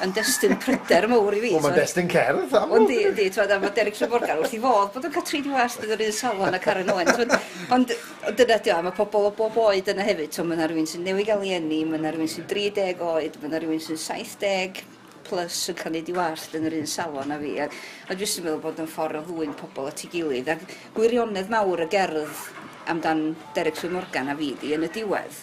[0.03, 1.51] Yn destyn pryder mawr i fi.
[1.55, 2.73] Wel, mae'n destyn cerdd, am.
[2.75, 5.25] Ond di, di, twad, a mae Derek Llwyd Morgan wrth i fod, bod o'n cael
[5.29, 7.33] tri diwast yn yr un salon a Karen Owen.
[7.75, 7.93] Ond
[8.37, 10.35] dyna di o, mae pobl o bob oed yna hefyd.
[10.35, 13.81] So, mae'na rhywun sy'n newid gael i enni, mae'na rhywun sy'n 30 oed, mae'na rhywun
[13.87, 14.83] sy'n 70
[15.25, 17.55] plus yn cael ei diwallt yn yr un salon a fi.
[17.63, 17.69] A,
[18.05, 20.51] a dwi'n meddwl bod yn ffordd o ddwy'n pobl at ei gilydd.
[20.53, 20.59] A
[20.97, 22.49] gwirionedd mawr y gerdd
[22.91, 25.39] amdan Derek Swy Morgan a fi di yn y diwedd.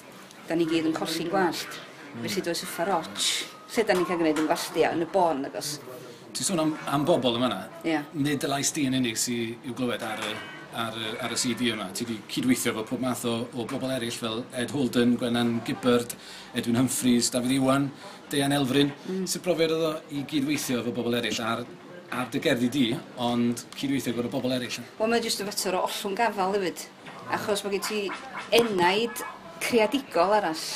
[0.47, 1.81] Da ni gyd yn colli'n gwallt.
[2.13, 2.27] Mm.
[2.27, 3.27] Felly does y ffaroch,
[3.75, 5.75] lle da ni'n cael gwneud yn gwastia yn y bon agos.
[6.33, 7.61] Ti'n sôn am, am bobl yma yna?
[7.83, 7.93] Ie.
[7.93, 8.09] Yeah.
[8.17, 10.33] Nid y lais di yn unig sy'n i'w glywed ar y,
[10.85, 11.91] ar, y, ar y CD yma.
[11.93, 16.17] Ti wedi cydweithio efo pob math o, o bobl eraill fel Ed Holden, Gwennan Gibbard,
[16.57, 17.91] Edwin Humphreys, David Iwan,
[18.33, 18.93] Deian Elfryn.
[19.09, 19.29] Mm.
[19.29, 21.65] Sut brofiad oedd o i gydweithio efo bobl eraill ar
[22.13, 22.87] ar dy gerddi di,
[23.25, 24.83] ond cydweithio gyda bobl eraill?
[24.99, 26.85] Wel, mae'n jyst y fater o ollwng gafal hefyd.
[27.33, 28.01] Achos mae gen ti
[28.59, 29.23] enaid
[29.65, 30.67] creadigol arall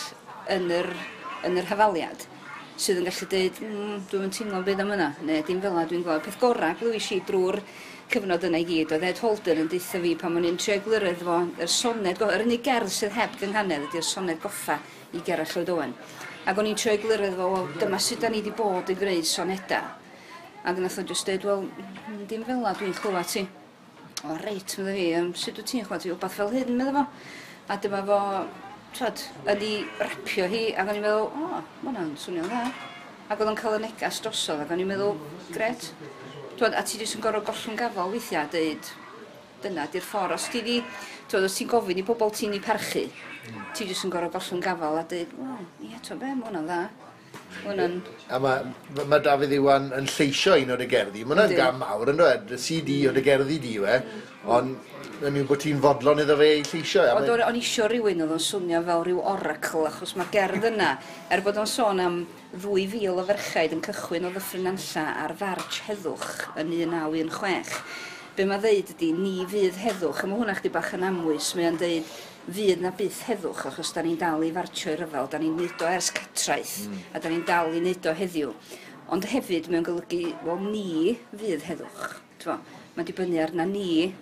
[0.54, 0.88] yn yr
[1.46, 2.26] yn yr hafaliad
[2.76, 6.02] sydd yn gallu dweud, mm, dwi'n teimlo'n byd am yna, neu dim fel yna dwi'n
[6.04, 6.22] gweld.
[6.26, 7.56] Peth gorau, glywis i drwy'r
[8.12, 11.22] cyfnod yna i gyd, oedd Ed Holden yn deitha fi pan o'n i'n trio glyrydd
[11.24, 14.76] fo, yr soned, yr unig gerdd sydd heb gynghanedd ydy'r soned goffa
[15.16, 15.94] i Gerall Lloyd Owen.
[16.46, 19.30] Ac o'n i'n trio glyrydd fo, wel, dyma sut da ni wedi bod yn gwneud
[19.30, 19.80] soneda.
[20.68, 23.46] Ac nath o'n jyst dweud, wel, mm, dim fel yna dwi'n chlywed ti.
[24.26, 27.08] O, reit, meddwl fi, um, sut wyt ti'n chwad ti, wbeth fel hyn, meddwl fo.
[27.72, 28.20] A dyma fo,
[28.96, 32.62] trod, yn ei rapio hi, ac o'n i'n meddwl, o, oh, ma hwnna'n swnio'n dda.
[33.26, 35.18] Ac oedd o'n cael y negas drosodd, ac o'n i'n meddwl,
[35.54, 35.90] gret.
[36.56, 38.92] T'wod, a ti jyst yn gorfod gollwng gafel weithiau a dweud,
[39.64, 40.36] dyna di'r ffordd.
[40.38, 40.78] Os ti di,
[41.28, 43.04] t'wod, os ti'n gofyn i bobl ti'n ei parchu,
[43.76, 46.70] ti jyst yn gorfod gollwng gafel a dweud, o, oh, ie, t'wod be, ma hwnna'n
[46.70, 46.84] dda.
[47.66, 48.00] Hwna'n...
[48.32, 48.64] A mae
[48.96, 51.24] ma, ma Dafydd Iwan yn lleisio un o'r gerddi.
[51.24, 52.54] Mae hwnna'n gam mawr yn dweud.
[52.60, 53.98] CD o'r gerddi di we.
[54.00, 54.24] Mm.
[54.56, 57.04] Ond yn yw bod ti'n fodlon iddo fe i lleisio.
[57.16, 60.90] Oedd o'n isio rhywun oedd o'n swnio fel rhyw oracle, achos mae gerdd yna,
[61.32, 62.18] er bod o'n sôn am
[62.52, 66.28] 2,000 o ferchaid yn cychwyn o ddyffryn anlla ar farch heddwch
[66.60, 67.80] yn 1916.
[68.36, 71.70] Be mae ddeud ydy, ni fydd heddwch, a mae hwnna chdi bach yn amwys, mae
[71.70, 72.12] o'n deud,
[72.52, 75.80] fydd na byth heddwch, achos da ni'n dal i fartio i ryfel, da ni'n neud
[75.80, 77.00] o ers catraeth, mm.
[77.16, 78.52] a da ni'n dal i neud o heddiw.
[79.16, 82.20] Ond hefyd, mae'n golygu, wel, ni fydd heddwch.
[82.46, 84.12] Mae'n dibynnu arna ni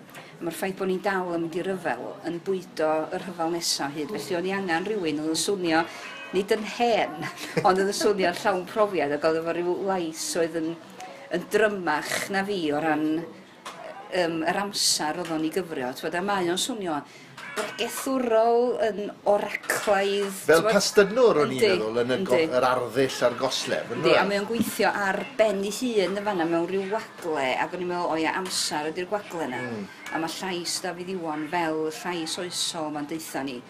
[0.44, 4.10] mae'r ffaith bod ni'n dal yn mynd i ryfel yn bwydo y rhyfel nesaf hyd.
[4.12, 5.84] Felly o'n i angen rhywun oedd yn swnio
[6.34, 7.14] nid yn hen,
[7.66, 10.68] ond oedd yn swnio llawn profiad ac oedd efo rhyw lais oedd yn,
[11.34, 13.08] yn drymach na fi o ran
[14.24, 15.92] um, yr amser oedd o'n i gyfrio.
[15.98, 16.98] Twyd, a mae o'n swnio
[17.54, 20.32] bod gethwrol yn oraclaidd...
[20.46, 23.92] Fel pastynwr o'n i'n meddwl yn y yr arddull a'r goslef.
[23.94, 24.26] Yndi, a e?
[24.28, 27.92] mae o'n gweithio ar ben ei hun y fanna mewn rhyw wagle, ac o'n i'n
[27.92, 29.62] meddwl, o ia, amser ydy'r gwagle yna.
[29.68, 29.86] Mm.
[30.10, 33.60] A mae llais Dafydd Iwan fel y llais oesol ma'n deitha ni,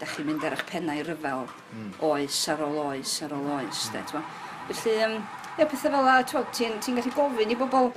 [0.00, 1.90] da chi'n mynd ar eich pennau ryfel, mm.
[2.10, 3.96] oes ar ôl oes ar ôl oes, mm.
[3.96, 4.24] de,
[4.70, 5.16] Felly, um,
[5.58, 7.88] ia, pethau fel a, ti'n ti gallu gofyn i bobl,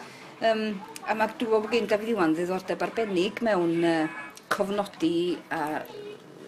[0.50, 0.64] um,
[1.04, 4.06] A mae dwi'n bod gen Dafydd Iwan ddiddordeb arbennig mewn uh,
[4.54, 5.82] cofnodi a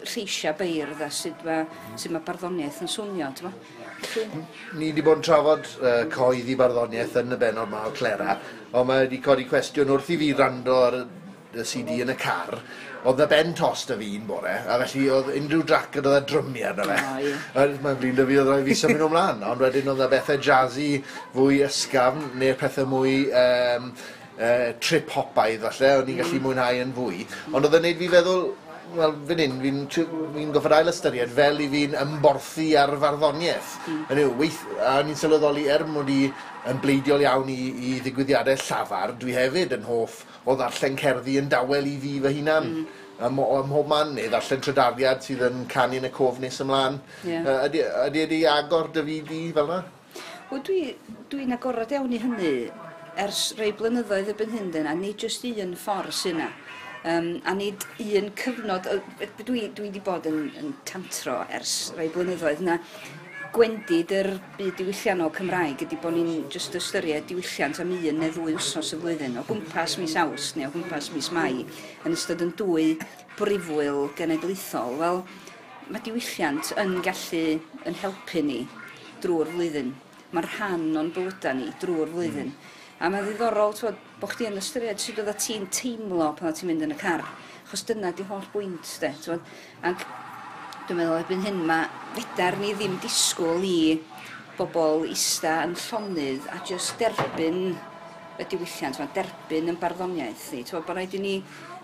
[0.05, 1.65] lleisia beirdd a sut mae,
[1.99, 3.51] sut mae barddoniaeth yn swnio, ti'n
[4.77, 8.37] Ni wedi bod yn trafod uh, coedd i barddoniaeth yn y benod yma o Clera,
[8.71, 10.99] ond mae wedi codi cwestiwn wrth i fi rando ar
[11.55, 12.59] y CD yn y car,
[13.07, 16.17] oedd y ben tost y fi un bore, a felly oedd unrhyw drac yn oedd
[16.17, 16.97] e y drymiau yna fe.
[16.99, 17.77] Oh, yeah.
[17.83, 20.89] Mae'n flin fi oedd rhaid fi symud ymlaen, ond wedyn oedd y bethau jazzy
[21.35, 23.91] fwy ysgafn, neu'r pethau mwy um,
[24.39, 26.45] uh, trip hopaidd falle, o'n i'n gallu mm.
[26.47, 27.25] mwynhau yn fwy.
[27.51, 28.43] Ond oedd yn neud fi feddwl,
[28.95, 30.05] wel, fan hyn, fi'n fi,
[30.35, 33.77] fi goffod ail ystyried fel i fi'n ymborthu ar farddoniaeth.
[33.85, 34.03] Mm.
[34.25, 36.21] Yw, weith, a ni'n sylweddoli er mod i
[36.69, 37.61] yn bleidiol iawn i,
[37.91, 42.37] i ddigwyddiadau llafar, dwi hefyd yn hoff o ddarllen cerddi yn dawel i fi fy
[42.39, 42.71] hunan.
[42.71, 46.59] Mm ym, ym mhob man neu ddarllen trydariad sydd yn canu yn y cof nes
[46.63, 46.99] ymlaen.
[47.23, 47.45] Yeah.
[47.47, 49.83] Uh, ydy, ydy, ydy e agor dy fi di fel yna?
[50.49, 52.51] Wel, dwi'n dwi agorad iawn i hynny
[53.21, 56.49] ers rei blynyddoedd y byn hyn dyn, a nid jyst un ffordd sy'n yna.
[57.05, 58.87] Um, a nid un cyfnod,
[59.45, 62.79] dwi, dwi wedi bod yn, yn tantro ers rei blynyddoedd na
[63.55, 68.55] gwendid yr byd diwylliannol Cymraeg ydy bod ni'n just ystyried diwylliant am un neu ddwy
[68.57, 72.51] wsos y flwyddyn o gwmpas mis aws neu o gwmpas mis mai yn ystod yn
[72.59, 72.87] dwy
[73.37, 74.97] brifwyl genedlaethol.
[74.99, 75.21] Wel,
[75.87, 77.43] mae diwylliant yn gallu
[77.85, 78.63] yn helpu ni
[79.23, 79.93] drwy'r flwyddyn.
[80.33, 82.51] Mae'r rhan o'n bywydau ni drwy'r flwyddyn.
[82.51, 82.74] Mm.
[83.05, 86.85] A mae'n ddiddorol twod, bod chdi yn ystyried sut oedd ti'n teimlo pan ti'n mynd
[86.87, 87.21] yn y car.
[87.69, 89.11] Chos dyna di holl bwynt, de.
[89.21, 89.43] Twod.
[89.85, 90.05] Ac
[90.87, 91.85] dwi'n meddwl ebyn hyn mae
[92.15, 93.99] fedar ni ddim disgwyl i
[94.57, 97.75] bobl ista yn llonydd a jyst derbyn
[98.41, 100.63] y diwylliant, twod, derbyn yn barddoniaeth ni.
[100.65, 101.35] Twod, bod rhaid i ni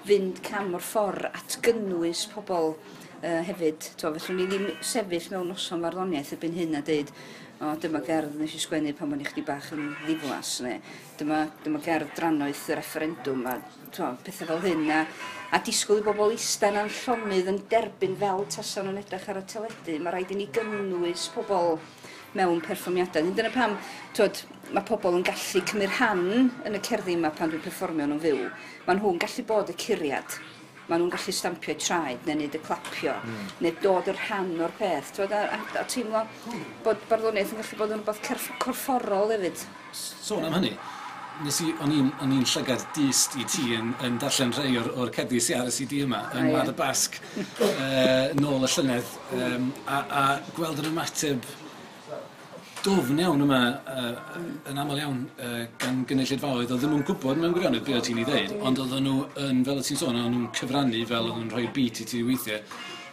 [0.08, 3.92] fynd cam o'r ffordd at gynnwys pobl uh, hefyd.
[3.94, 7.14] Twod, felly ni ddim sefyll mewn noson farddoniaeth ebyn hyn a dweud,
[7.62, 10.80] o dyma gerdd nes i sgwennu pan o'n i chdi bach yn ddiflas neu
[11.20, 13.60] dyma, dyma gerdd drannoeth y referendum, a
[13.94, 15.02] twa, pethau fel hyn a,
[15.54, 19.46] a disgwyl i bobl istan a'n llonydd yn derbyn fel tasan nhw'n edrych ar y
[19.54, 19.98] teledu.
[20.02, 21.78] Mae rhaid i ni gynnwys pobl
[22.40, 23.28] mewn perfformiadau.
[23.28, 23.76] Nid dyna pam,
[24.18, 24.42] twod,
[24.72, 26.26] mae pobl yn gallu cymryd rhan
[26.66, 28.42] yn y cerddi yma pan dwi'n perfformio nhw'n fyw.
[28.88, 30.40] Mae nhw'n gallu bod y curiad
[30.90, 33.52] maen nhw'n gallu stampio traed neu neud y clapio, mm.
[33.66, 35.14] neu dod yr rhan o'r peth.
[35.18, 36.26] Twyd, a, a, a teimlo
[36.86, 39.68] bod barddoniaeth yn gallu bod yn rhywbeth corfforol hefyd.
[40.02, 40.74] Sôn am hynny,
[41.46, 45.42] nes i, o'n i'n, llygad dyst i ti yn, yn darllen rhai o'r, or cerddi
[45.44, 47.18] sy'n ar y CD yma yng Ngwlad y Basg
[47.68, 50.24] uh, nôl y llynedd um, a, a
[50.58, 51.48] gweld yr ymateb
[52.82, 53.60] dofn iawn yma
[53.94, 54.38] uh,
[54.72, 58.56] yn aml iawn uh, gan gynulleidfaoedd, oedden nhw'n gwybod mewn gwirionedd beth ti'n ei ddeud,
[58.66, 61.68] ond oedden nhw yn, fel y ti'n sôn, oedden nhw'n cyfrannu fel oedden nhw'n rhoi
[61.76, 62.64] beat i ti weithiau,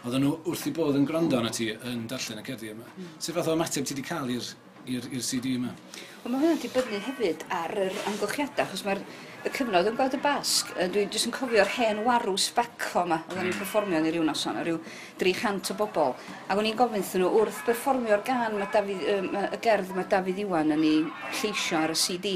[0.07, 2.87] oedden nhw wrth i bod yn gwrando arna ti yn darllen y cerddi yma.
[2.95, 3.11] Mm.
[3.21, 5.75] Sut fath o ymateb ti wedi cael i'r CD yma?
[6.23, 9.03] Wel, mae hwnna'n dibynnu hefyd ar yr amgylchiadau, achos mae'r
[9.39, 13.45] y cyfnod yn gweld y basg, dwi jyst yn cofio'r hen warw sbaco yma, oedden
[13.47, 14.79] ni'n perfformio ni ryw noson, ryw
[15.21, 16.11] 300 o bobl,
[16.51, 20.43] ac o'n i'n gofyn nhw wrth perfformio'r gan mae David, um, y gerdd mae David
[20.43, 20.99] Iwan yn ei
[21.39, 22.35] lleisio ar y CD,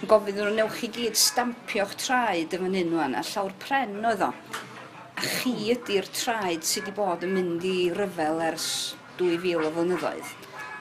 [0.00, 3.98] yn gofyn nhw newch chi gyd stampio'ch traed yn fan hyn wan, a llawr pren
[4.02, 4.34] oedd o.
[5.20, 8.70] A chi ydy'r traed sydd wedi bod yn mynd i ryfel ers
[9.20, 10.38] 2000 o flynyddoedd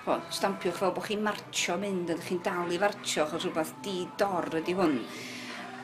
[0.09, 3.99] o, stampiwch fel bod chi'n martio mynd, ydych chi'n dal i fartio, achos rhywbeth di
[4.17, 4.95] dor ydy hwn.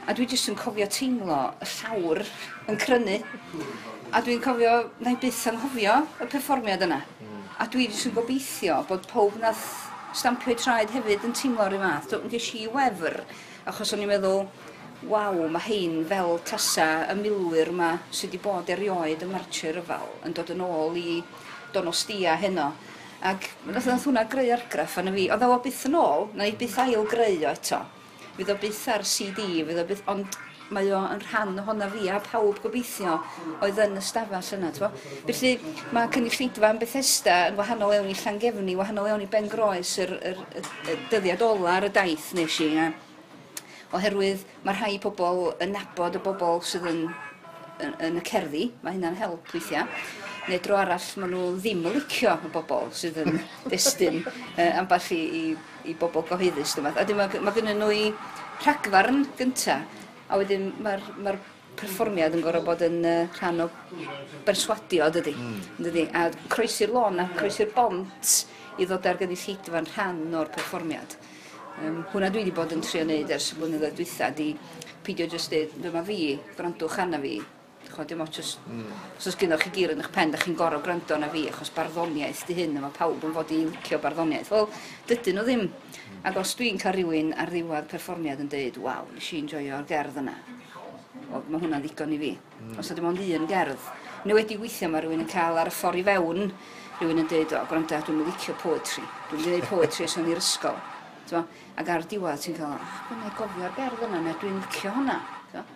[0.05, 2.19] A dwi jyst yn cofio teimlo y llawr
[2.69, 3.15] yn crynu.
[4.13, 6.99] A dwi'n cofio, na i byth anghofio y perfformiad yna.
[7.57, 9.63] A dwi jyst yn gobeithio bod pob nath
[10.13, 12.11] stampio i traed hefyd yn teimlo'r un math.
[12.11, 13.17] Dwi'n ges i wefr,
[13.65, 14.45] achos o'n i'n meddwl,
[15.09, 20.05] waw, mae hein fel tasa y milwyr yma sydd wedi bod erioed y marcher yfal
[20.27, 21.17] yn dod yn ôl i
[21.73, 22.69] donostia heno.
[23.25, 25.31] Ac nath hwnna greu argraff arna fi.
[25.33, 27.81] Oedd o byth yn ôl, na i byth ail greu o eto
[28.35, 30.39] fydd o byth ar CD, fydd o byth, ond
[30.73, 33.19] mae o yn rhan ohona fi a pawb gobeithio
[33.63, 34.71] oedd yn y stafell yna.
[34.73, 34.89] Twa.
[35.27, 35.51] Felly
[35.93, 40.15] mae cynulleidfa yn Bethesda yn wahanol iawn i Llangefni, wahanol iawn i Ben Groes, yr,
[40.31, 42.71] yr, yr, yr dyddiad ola ar y daith nes i.
[42.81, 42.89] A,
[43.95, 47.03] oherwydd mae rhai pobl yn nabod y bobl sydd yn,
[47.85, 49.85] yn, yn y cerddi, mae hynna'n help weithiau.
[50.45, 55.13] Neu dro arall maen nhw ddim yn licio y bobl sydd yn destun uh, amball
[55.13, 55.45] i, i
[55.85, 56.77] i bobl gyhoeddus.
[56.81, 58.05] A wedyn mae mae gynnu nhw i
[58.63, 59.81] rhagfarn gynta,
[60.29, 61.37] a wedyn mae'r mae
[61.75, 63.69] perfformiad yn gorau bod yn uh, rhan o
[64.47, 65.15] berswadio, hmm.
[65.17, 65.33] dydy.
[65.35, 65.57] Mm.
[65.87, 66.05] dydy?
[66.15, 68.35] A croesi'r lôn a croesi'r bont
[68.79, 71.17] i ddod ar gynulleidfa'n rhan o'r perfformiad.
[71.83, 74.53] Um, hwna dwi wedi bod yn trio wneud ers y blynyddoedd dwytha, di
[75.05, 76.19] pidio jyst dweud, dyma fi,
[76.55, 77.35] gwrandwch anna fi,
[77.95, 78.51] chwa, dim ots os...
[78.67, 78.91] Mm.
[79.17, 81.71] Os oes gynnwch chi gyr yn eich pen, da chi'n gorau gwrando na fi, achos
[81.75, 84.51] barddoniaeth di hyn, a mae pawb yn fod i licio barddoniaeth.
[84.53, 84.69] Wel,
[85.09, 85.65] dydyn nhw ddim.
[85.65, 86.21] Mm.
[86.29, 90.19] Ac os dwi'n cael rhywun ar ddiwedd perfformiad yn dweud, waw, nes i'n joio'r gerdd
[90.21, 90.35] yna.
[91.31, 92.31] O, mae hwnna'n ddigon i fi.
[92.61, 92.73] Mm.
[92.81, 93.91] Os ydy ond un gerdd.
[94.25, 96.51] Neu wedi weithio mae rhywun yn cael ar y ffordd i fewn,
[96.99, 99.05] rhywun yn dweud, o, gwrando, dwi'n mynd licio poetry.
[99.31, 100.77] Dwi'n mynd poetry os o'n i'r ysgol.
[101.25, 105.17] Ac ar diwedd ti'n cael, ah, gwneud gofio'r gerdd yna, neu dwi'n licio hwnna.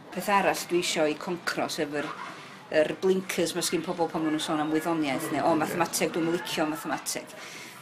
[0.10, 2.08] Peth arall dwi isio i concro sef yr,
[2.74, 6.32] yr blinkers mae sgyn pobl pan maen nhw'n sôn am wyddoniaeth neu o mathemateg, dwi'n
[6.34, 7.36] licio mathemateg.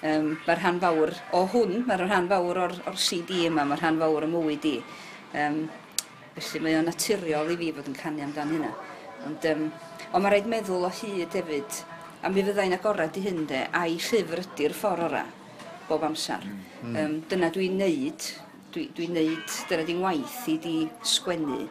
[0.08, 4.00] Um, mae'r rhan fawr o hwn, mae'r rhan fawr o'r, or CD yma, mae'r rhan
[4.02, 4.76] fawr o mywyd i.
[5.40, 5.62] Um,
[6.36, 8.74] felly mae o'n naturiol i fi fod yn canu amdan hynna.
[9.26, 9.64] Ond, um,
[10.12, 11.80] ond mae rhaid meddwl o hyd hefyd,
[12.22, 15.24] a mi fyddai'n agorad i hyn de, a'i llyfr ydy'r ffordd ora
[15.88, 16.44] bob amser.
[16.84, 17.00] Mm.
[17.00, 18.28] Um, dyna dwi'n neud,
[18.76, 20.76] dwi'n dwi neud, dyna di'n waith i di
[21.16, 21.64] sgwennu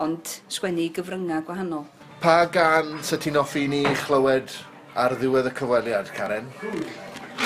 [0.00, 1.88] ond sgwennu gyfryngau gwahanol.
[2.22, 4.52] Pa gan sy ti'n offi ni chlywed
[4.96, 6.48] ar ddiwedd y cyfweliad, Karen?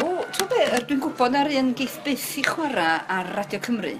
[0.02, 3.96] O, to be, dwi'n gwybod na'r un geith byth i chwarae ar Radio Cymru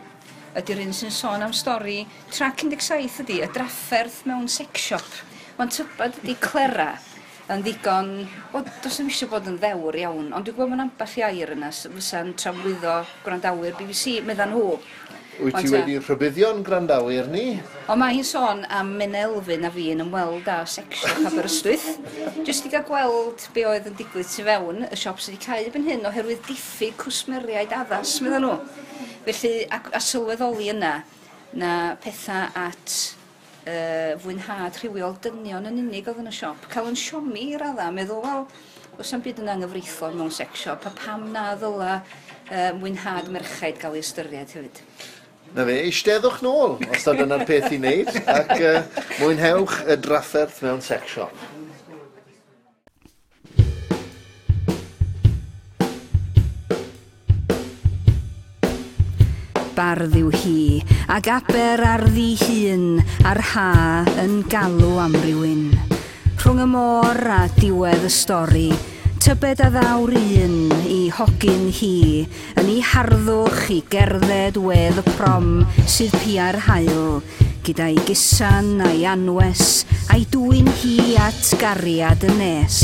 [0.56, 1.98] ydy'r un sy'n sôn am stori
[2.32, 5.18] trac 17 ydy, y drafferth mewn sex shop.
[5.58, 6.94] Mae'n tybad ydy clera
[7.52, 8.08] yn ddigon,
[8.56, 11.52] o, dos ddim eisiau bod yn ddewr iawn, ond dwi'n gwybod mae'n amball i air
[11.54, 14.78] yna, fysa'n tramwyddo gwrandawyr BBC, meddan nhw,
[15.36, 17.58] Wyt ti wedi rhybuddio'n grandawyr ni?
[17.92, 21.88] O mae hi'n sôn am Menelfyn a fi yn ymweld â section Aberystwyth.
[22.46, 25.68] Jyst i gael gweld be oedd yn digwydd tu fewn y siop sydd wedi cael
[25.68, 28.54] erbyn hyn oherwydd diffyg cwsmeriaid addas, meddwl nhw.
[29.26, 30.94] Felly, a, a sylweddoli yna,
[31.60, 32.94] na pethau at
[33.66, 36.64] uh, fwynhad rhywiol dynion yn unig oedd yn y siop.
[36.72, 38.48] Cael yn siomi i radda, meddwl, wel,
[38.96, 43.76] os am byd yn anghyfreithlon mewn sex shop, a pam na ddyla uh, mwynhad merchaid
[43.82, 44.80] gael ei ystyried hefyd.
[45.56, 48.80] Na fe, eisteddwch nôl, os da dyna'r peth i wneud, ac uh,
[49.22, 51.32] mwynhewch y drafferth mewn sex shop.
[59.78, 60.60] Bardd yw hi,
[61.16, 62.84] ac aber ar ddi hun,
[63.24, 63.70] a'r ha
[64.26, 65.70] yn galw am rywun.
[66.36, 68.68] Rhwng y môr a diwedd y stori,
[69.22, 70.56] Tybed a ddawr un
[70.86, 72.26] i hogyn hi,
[72.60, 75.48] yn ei harddwch i gerdded wedd y prom
[75.88, 77.22] sydd pia'r hael,
[77.66, 82.78] gyda'i gysan a'i anwes a'i dwy'n hi at gariad y nes.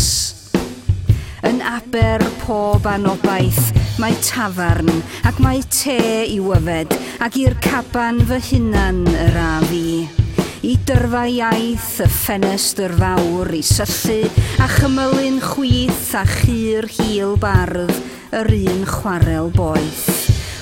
[1.47, 4.91] Yn aber pob anobaith mae tafarn
[5.29, 10.22] ac mae te i wyfed ac i'r caban fy hunan yr a fi
[10.63, 14.29] i dyrfa iaith y ffenestr fawr i syllu
[14.63, 17.91] a chymylun chwith a chyr hil bardd
[18.39, 20.07] yr un chwarel boeth.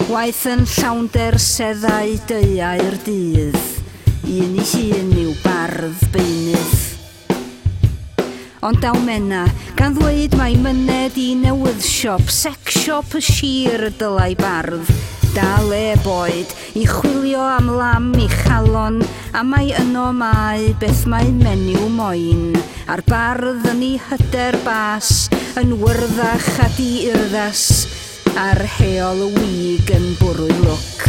[0.09, 3.61] Waith yn llawnder seddau deuau'r dydd,
[4.25, 6.81] un i hun yw bardd beunydd.
[8.65, 9.45] Ond daw mena,
[9.77, 14.89] gan ddweud mae myned i newydd siop, sex siop y sir y dylai bardd,
[15.35, 18.99] da le boed i chwilio am lam i chalon
[19.37, 22.57] a mae yno mae beth mae menyw moyn
[22.91, 25.29] a'r bardd yn ei hyder bas
[25.61, 27.65] yn wyrddach a di urddas
[28.39, 31.09] a'r heol y wig yn bwrwy lwc.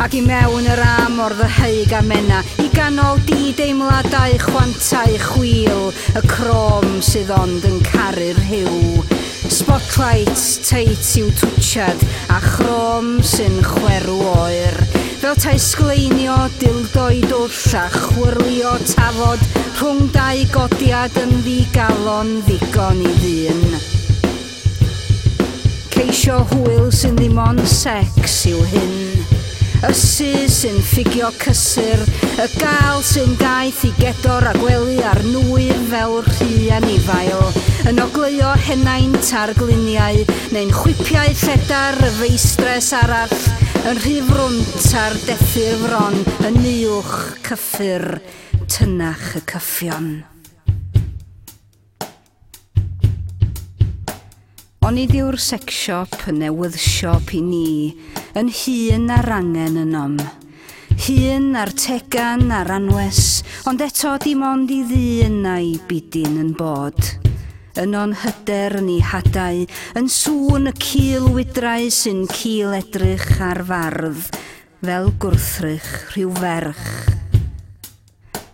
[0.00, 5.90] ac i mewn yr am o'r ddyheig a mena i ganol di deimladau chwantau chwil
[6.16, 9.04] y crom sydd ond yn caru'r hiw
[9.50, 14.76] Spotlight teit i'w twtsiad a chrom sy'n chwerw oer.
[15.18, 19.42] Fel tai sgleinio dildoed wrth a chwyrlio tafod
[19.80, 23.66] rhwng dau godiad yn ddigalon ddigon i ddyn.
[25.90, 29.39] Ceisio hwyl sy'n ddim ond sex i'w hyn.
[29.80, 32.02] Y sy sy'n ffigio cysur
[32.36, 37.46] Y gael sy'n daeth i gedor a gwely ar nwyr fel rhy anifail.
[37.88, 40.20] Yn ogleo henaint ar gliniau
[40.52, 43.32] Neu'n chwipiau lledar y feistres arall
[43.88, 46.20] Yn rhif rwnt ar dethu'r fron
[46.50, 46.60] Yn
[46.90, 47.16] uwch
[47.48, 48.06] cyffur
[48.70, 50.10] tynach y cyffion.
[54.86, 57.70] O'n i ddiw'r sex shop yn ewydd siop i ni
[58.38, 60.18] yn hun ar angen yn om.
[61.06, 67.20] Hun ar tegan ar anwes, ond eto dim ond i ddyn a'i bydyn yn bod
[67.78, 69.62] yn o'n hyder ni hadau,
[69.96, 74.36] yn sŵn y cil wydrau sy'n cil edrych ar fardd,
[74.82, 76.90] fel gwrthrych rhyw ferch.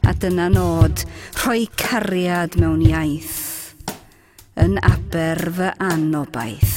[0.06, 1.02] A dyna nod,
[1.40, 3.74] rhoi cariad mewn iaith,
[4.62, 6.75] yn aber fy anobaith.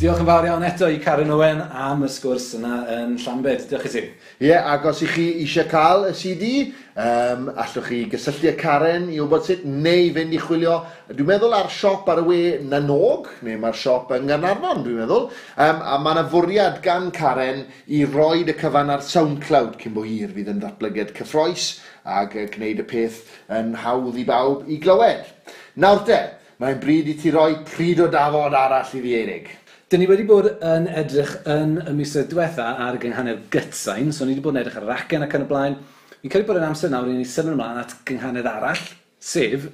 [0.00, 3.66] Diolch yn fawr iawn eto i Karen Owen am y sgwrs yna yn Llambed.
[3.68, 4.00] Diolch i ti.
[4.38, 6.52] Ie, yeah, ac os i chi eisiau cael y CD,
[6.94, 10.78] um, allwch chi gysylltu y Karen i wybod sut, neu fynd i chwilio,
[11.10, 12.40] dwi'n meddwl ar siop ar y we
[12.70, 15.28] Nanog, neu mae'r siop yng Nghanarfon, dwi'n meddwl,
[15.66, 20.08] um, a mae yna fwriad gan Karen i roed y cyfan ar SoundCloud cyn bo
[20.08, 21.74] hir fydd yn ddatblygiad cyffroes
[22.08, 23.20] ac gwneud y peth
[23.52, 25.28] yn hawdd i bawb i glywed.
[25.76, 26.22] Nawr de,
[26.56, 29.58] mae'n bryd i ti roi pryd o dafod arall i fi ddierig.
[29.90, 34.36] Dyn ni wedi bod yn edrych yn y misoedd diwetha ar gynghanedd gytsain, so ni
[34.36, 35.72] wedi bod yn edrych ar racen ac yn y blaen.
[36.20, 38.84] Fi'n credu bod yn amser nawr i ni symud ymlaen at gynghanedd arall,
[39.18, 39.64] sef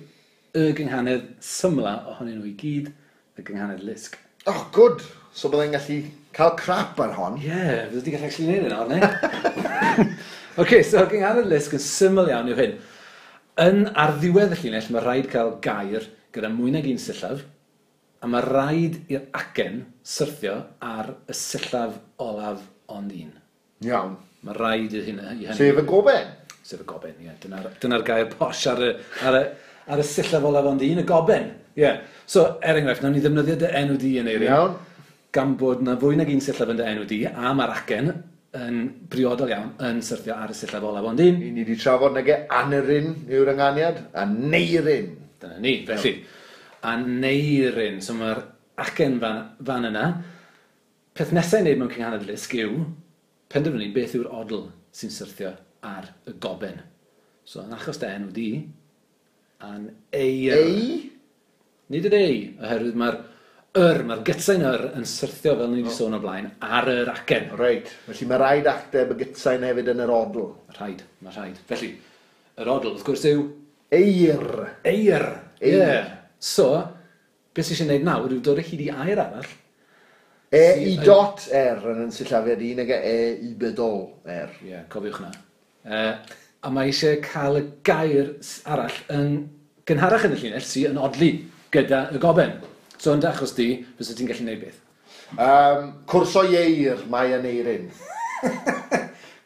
[0.56, 2.88] y gynghanedd symla ohonyn nhw i gyd,
[3.36, 4.16] y gynghanedd lisg.
[4.48, 5.04] Oh, good!
[5.36, 5.98] So byddai'n gallu
[6.38, 7.36] cael crap ar hon.
[7.36, 10.06] Ie, yeah, byddai wedi gallu actually gwneud yna, ne?
[10.06, 10.06] Oce,
[10.64, 12.72] okay, so gynghanedd lisg yn syml iawn yw hyn.
[13.66, 17.44] Yn ar ddiwedd y llinell, mae rhaid cael gair gyda mwy nag un sillaf,
[18.24, 20.54] a mae rhaid i'r acen syrthio
[20.86, 22.62] ar y sillaf olaf
[22.94, 23.32] ond un.
[23.86, 24.16] Iawn.
[24.46, 25.30] Mae rhaid i hynny.
[25.42, 25.56] I hynny.
[25.58, 26.28] Sef y goben.
[26.62, 27.34] Sef y goben, ie.
[27.42, 28.92] Dyna'r dyna gair posh ar y,
[29.26, 31.50] ar, y, ar y sillaf olaf ond un, y goben.
[31.74, 31.82] Ie.
[31.82, 32.00] Yeah.
[32.26, 34.54] So, er enghraifft, nawn ni ddefnyddio dy enw di yn eirio.
[34.54, 34.78] Iawn.
[35.34, 38.14] Gan bod na fwy nag un sillaf yn dy enw di, a mae'r acen
[38.56, 41.42] yn briodol iawn yn syrthio ar y sillaf olaf ond un.
[41.42, 45.16] I Ni wedi trafod nag e anerin yw'r ynganiad, a neirin.
[45.42, 46.20] Dyna ni, felly.
[46.86, 48.46] A neirin, so mae'r
[48.82, 50.06] acen fan, fan yna,
[51.16, 52.80] peth nesau i wneud mewn cynghanedd lysg yw
[53.52, 54.66] penderfynu beth yw'r odl
[54.96, 55.52] sy'n syrthio
[55.86, 56.80] ar y goben.
[57.46, 58.50] So, yn achos da enw di,
[59.64, 60.56] a'n eir.
[60.56, 60.86] Ei?
[61.94, 63.18] Nid yr ei, oherwydd mae'r
[63.76, 67.52] yr, mae'r gytsain yr yn syrthio fel ni wedi sôn o blaen ar yr acen.
[67.60, 70.50] Reit, felly mae rhaid acteb y gytsain hefyd yn yr odl.
[70.78, 71.62] Rhaid, mae rhaid.
[71.70, 71.92] Felly,
[72.58, 73.46] yr odl wrth gwrs yw...
[73.94, 74.42] Eir.
[74.82, 75.26] Eir,
[75.60, 75.76] ie.
[75.76, 76.08] Yeah.
[76.42, 76.66] So,
[77.56, 79.50] beth sy'n gwneud nawr yw dod o hyd i air arall.
[80.54, 84.52] E i dot er yn yn sillafiad un ag e i bydol er.
[84.62, 85.32] Ie, yeah, cofiwch na.
[85.86, 86.02] E,
[86.62, 88.34] a mae eisiau cael y gair
[88.68, 89.36] arall yn
[89.88, 91.30] gynharach yn y llinell sy'n yn odli
[91.74, 92.58] gyda y goben.
[92.98, 94.82] So yn achos di, fysa ti'n gallu gwneud beth?
[95.34, 97.88] Um, cwrs o ieir, mae yn eirin.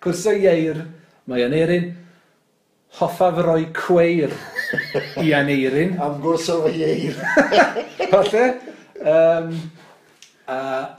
[0.04, 0.84] cwrso ieir,
[1.28, 1.90] mae yn eirin.
[3.00, 4.34] Hoffa fy roi cweir.
[5.22, 5.96] Ian Eirin.
[6.22, 7.16] gwrs o Eir.
[8.12, 8.44] Falle.
[9.00, 9.54] Um,
[10.46, 10.58] a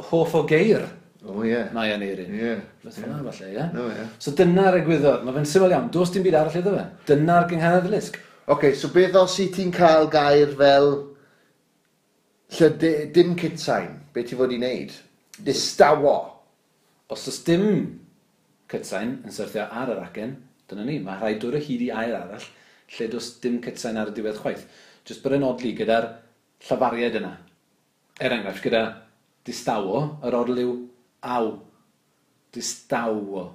[0.10, 0.88] hoff o geir.
[1.26, 1.52] O oh, ie.
[1.52, 1.70] Yeah.
[1.74, 2.34] Mae Ian Eirin.
[2.34, 2.42] Ie.
[2.42, 2.66] Yeah.
[2.84, 3.22] Felly yeah.
[3.28, 3.54] falle, ie.
[3.54, 3.72] Yeah?
[3.76, 3.96] No, ie.
[4.00, 4.10] Yeah.
[4.20, 5.24] So dyna'r egwyddor.
[5.26, 5.88] Mae fe'n syml iawn.
[5.94, 6.86] Does dim byd arall iddo fe.
[7.12, 8.20] Dyna'r gynghanedd lisg.
[8.42, 10.92] Oce, okay, so beth os i ti'n cael gair fel...
[12.52, 12.68] Lle
[13.16, 14.96] dim cytsain, beth ti fod i wneud?
[15.46, 16.16] Distawo.
[17.12, 17.64] Os oes dim
[18.72, 20.34] cytsain yn syrthio ar yr acen,
[20.68, 22.44] dyna ni, mae rhaid dod o hyd i air arall
[22.98, 24.66] lle does dim cytsain ar y diwedd chwaith.
[25.08, 26.10] Just bod yn odli gyda'r
[26.68, 27.32] llafariad yna.
[28.22, 28.84] Er enghraifft, gyda
[29.48, 30.76] distawo, yr odl yw
[31.26, 31.52] aw.
[32.54, 33.48] Distawo.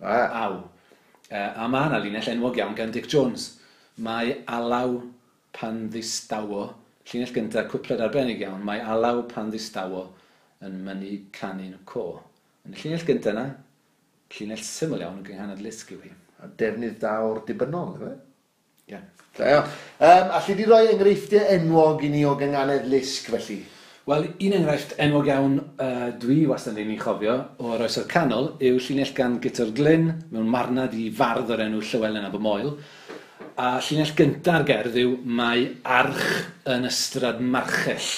[0.00, 0.44] Ah.
[0.44, 0.56] Aw.
[1.30, 3.54] E, a mae yna linell enwog iawn gan Dick Jones.
[4.04, 4.98] Mae alaw
[5.54, 6.66] pan ddistawo,
[7.08, 10.08] llinell gyntaf cwpled arbennig iawn, mae alaw pan ddistawo
[10.64, 12.08] yn mynnu canu'n co.
[12.66, 13.46] Yn y llinell gyntaf yna,
[14.34, 16.12] llinell syml iawn yn gynghanad lysgu fi.
[16.42, 18.14] A defnydd da o'r dibynol, efe?
[19.34, 19.70] Da iawn.
[19.98, 23.56] Um, allu di roi enghreifftiau enwog i ni o gynganedd lisg felly?
[24.06, 28.76] Wel, un enghraifft enwog iawn uh, dwi wastad yn ei chofio o'r oesoedd canol yw
[28.78, 32.70] llinell gan Gytor Glyn mewn marnad i fardd o'r enw Llywelyn ab y Moel.
[33.58, 36.28] A llinell gyntaf gerdd yw Mae arch
[36.70, 38.12] yn ystrad marchell.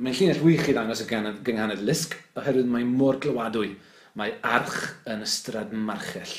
[0.00, 3.70] Mae'n llinell wych i ddangos y gynghanedd lisg oherwydd mae mor glywadwy.
[4.18, 6.34] Mae arch yn ystrad marchell.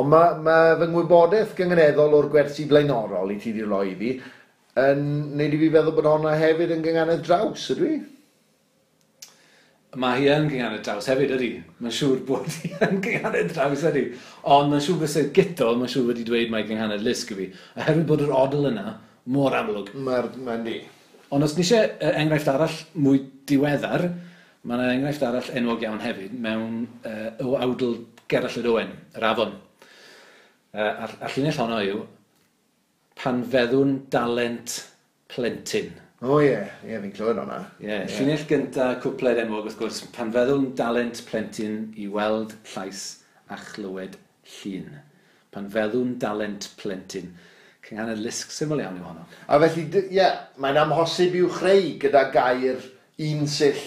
[0.00, 4.14] Ond mae, mae fy ngwybodaeth gyngeneddol o'r gwersi blaenorol i ti di roi fi
[4.80, 5.02] yn
[5.34, 7.98] wneud i fi feddwl bod honna hefyd yn gynganedd draws, ydw i?
[9.98, 11.48] Mae hi yn gynghanedd draws hefyd, ydy.
[11.82, 14.04] Mae'n siŵr bod hi yn gynghanedd draws, ydy.
[14.54, 17.46] Ond mae'n siŵr fysa gytol, mae'n siŵr wedi dweud mae gynghanedd lisg i fi.
[17.74, 18.94] Oherwydd bod yr odl yna
[19.34, 19.90] mor amlwg.
[19.98, 20.76] Mae'n ma di.
[21.34, 24.06] Ond os ni eisiau enghraifft arall mwy diweddar,
[24.62, 27.98] mae yna enghraifft arall enwog iawn hefyd mewn uh, o awdl
[28.30, 29.58] Gerall yr Owen, yr afon.
[30.70, 32.02] Uh, a llinell honno yw,
[33.18, 34.76] pan feddwn dalent
[35.30, 35.90] plentyn.
[36.20, 36.68] O oh, ie, yeah.
[36.84, 37.58] ie, yeah, fi'n clywed hwnna.
[37.80, 38.04] Ie, yeah.
[38.04, 38.12] yeah.
[38.14, 43.02] llinell gyntaf cwpled enwog wrth gwrs, pan feddwn dalent plentyn i weld llais
[43.50, 44.14] a chlywed
[44.60, 45.00] llun.
[45.50, 47.32] Pan feddwn dalent plentyn.
[47.88, 49.26] Cynghanedd lisg syml iawn yw honno.
[49.50, 52.84] A felly, ie, yeah, mae'n amhosib i'w chreu gyda gair
[53.26, 53.82] un sill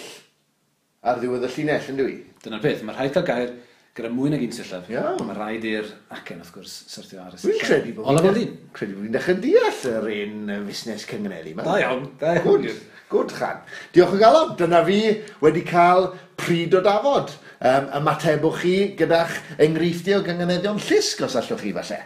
[1.00, 2.18] ar ddiwedd y llinell, yn dwi?
[2.44, 3.54] Dyna'r peth, mae rhaid cael gair
[3.94, 4.88] gyda mwy nag un sillaf.
[4.90, 5.20] Iawn.
[5.22, 7.44] Mae rhaid i'r acen, wrth gwrs, syrthio ar y sillaf.
[7.46, 8.08] Dwi'n credu bod...
[8.10, 8.56] Ola bod un.
[8.74, 11.52] Credu bod fi'n dechrau deall yr un fusnes cyngeneli.
[11.60, 12.66] Da iawn, da iawn.
[12.66, 12.80] Gwd,
[13.12, 13.62] gwyd chan.
[13.94, 14.98] Diolch yn galon, dyna fi
[15.44, 16.08] wedi cael
[16.42, 17.36] pryd o dafod.
[17.62, 22.02] Um, ymatebwch chi gyda'ch enghreifftiau o gyngeneddion llusg, os allwch chi falle.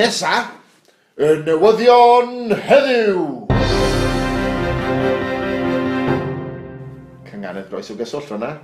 [0.00, 0.34] Nesa,
[1.20, 3.24] y newyddion heddiw!
[7.28, 8.54] Cynganedd groes o gyswllt hwnna.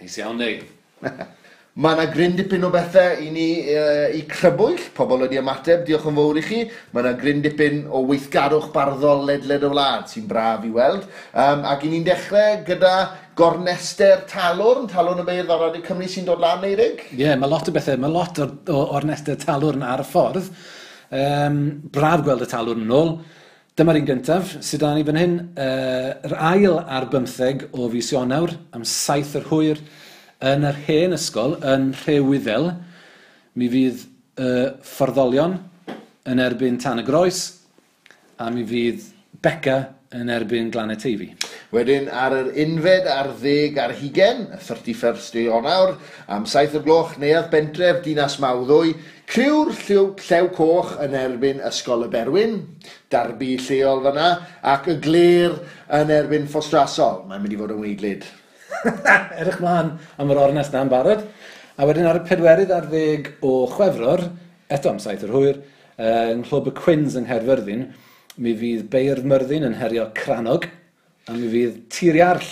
[0.00, 0.64] Neis iawn, Nig.
[1.76, 6.06] Mae yna gryn dipyn o bethau i ni uh, i crybwyll, pobl wedi ymateb, diolch
[6.08, 6.60] yn fawr i chi.
[6.94, 11.04] Mae yna gryn dipyn o weithgarwch barddol ledled o wlad sy'n braf i weld.
[11.36, 12.92] Um, ac i ni'n dechrau gyda
[13.36, 17.04] gornester talwrn, talwrn y beirdd o'r Radio Cymru sy'n dod lan, Eirig?
[17.10, 20.08] Ie, yeah, mae lot o bethau, mae lot o, o ornester talwr yn ar y
[20.08, 20.48] ffordd.
[21.12, 21.60] Um,
[21.92, 23.12] braf gweld y talwrn yn ôl.
[23.76, 28.14] Dyma'r un gyntaf, sydd dan ni fan hyn, uh, yr ail ar bymtheg o fis
[28.16, 29.84] Ionawr, am saith yr hwyr,
[30.44, 32.70] yn yr hen ysgol, yn Rhewyddel,
[33.56, 34.04] mi fydd
[34.42, 35.56] uh, fforddolion
[36.28, 37.44] yn erbyn Tan y Groes,
[38.36, 39.04] a mi fydd
[39.42, 39.78] Beca
[40.16, 41.30] yn erbyn Glaned Teifi.
[41.74, 45.96] Wedyn ar yr unfed ar ddeg ar hugen, 31st o Ionawr,
[46.32, 48.94] am saith o'r gloch neuad bentref Dinas Mawddwy,
[49.26, 52.60] Criw'r lliw, Llew Coch yn erbyn Ysgol y Berwyn,
[53.10, 54.28] darbu lleol fyna,
[54.62, 55.56] ac y glir
[55.98, 57.24] yn erbyn Ffostrasol.
[57.26, 58.28] Mae'n mynd i fod yn weiglid.
[59.40, 61.24] Edrych mlaen am yr ornest na'n barod.
[61.76, 64.22] A wedyn ar y pedwerydd ar ddeg o chwefror,
[64.72, 65.60] eto am saith yr hwyr,
[65.98, 67.84] uh, yng Nghlwb y Cwins yng Nghaerfyrddin,
[68.40, 70.66] mi fydd Beirdd Myrddin yn herio Cranog,
[71.28, 72.50] a mi fydd Tiriarll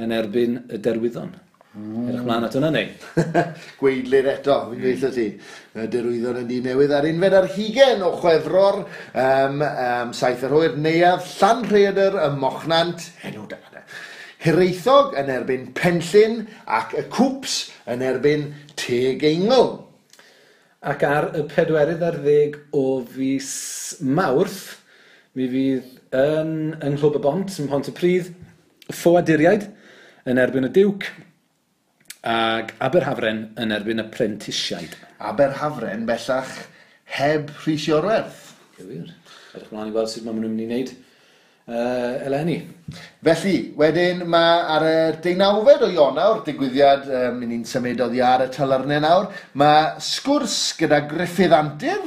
[0.00, 1.34] yn erbyn y derwyddon.
[1.70, 2.08] Mm.
[2.08, 2.88] Edrych mlaen at hwnna neu?
[3.80, 5.26] Gweidlir eto, fi'n gweithio ti.
[5.76, 8.80] Y dirwyddon yn un newydd ar unfed ar hugen o chwefror,
[9.12, 13.69] um, um, saith yr hwyr, neuaf, llan rhaeadr, y mochnant, enw da.
[14.40, 17.56] Hiraethog yn erbyn Penllyn ac y Cwps
[17.92, 18.46] yn erbyn
[18.80, 19.74] Teg Eingl.
[20.80, 23.50] Ac ar y pedwerydd ar ddeg o fus
[24.00, 24.78] mawrth,
[25.36, 28.30] mi fydd yn yng Nghlwb y Bont, ym Pont y Pryd,
[28.88, 29.68] Ffoaduriaid
[30.30, 31.04] yn erbyn y Diwc
[32.32, 34.96] ac Aberhafren yn erbyn y Prentisiaid.
[35.20, 36.56] Aberhafren bellach
[37.20, 38.54] heb Rhys Iorwerth.
[38.80, 39.04] Ie.
[39.52, 40.96] Edrych mlaen i weld sut maen nhw'n mynd i wneud
[41.70, 42.60] uh, eleni.
[43.22, 48.48] Felly, wedyn mae ar y deunawfed o Ionawr, digwyddiad um, ni'n symud oddi ar y
[48.54, 49.28] talarnau nawr,
[49.60, 52.00] mae sgwrs gyda Griffith Antir,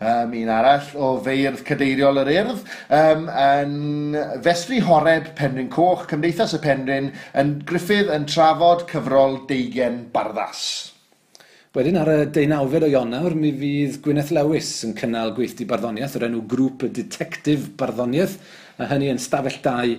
[0.00, 2.66] um, un arall o feirdd cadeiriol yr urdd,
[2.98, 10.04] um, yn Fesri Horeb Penryn Coch, Cymdeithas y Penryn, yn Griffith yn trafod cyfrol deugen
[10.12, 10.66] barddas.
[11.76, 16.24] Wedyn ar y deunawfed o Ionawr, mi fydd Gwyneth Lewis yn cynnal gweithdi barddoniaeth o'r
[16.30, 18.38] enw grŵp y Detectif Barddoniaeth,
[18.80, 19.98] a hynny yn stafell 2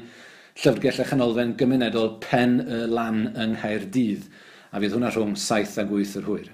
[0.63, 4.25] Llyfrgell a chanolfen Gymunedol Pen y Lan yng Nghaerdydd
[4.78, 6.49] a fydd hwnna rhwng 7 a 8 yr hwyr.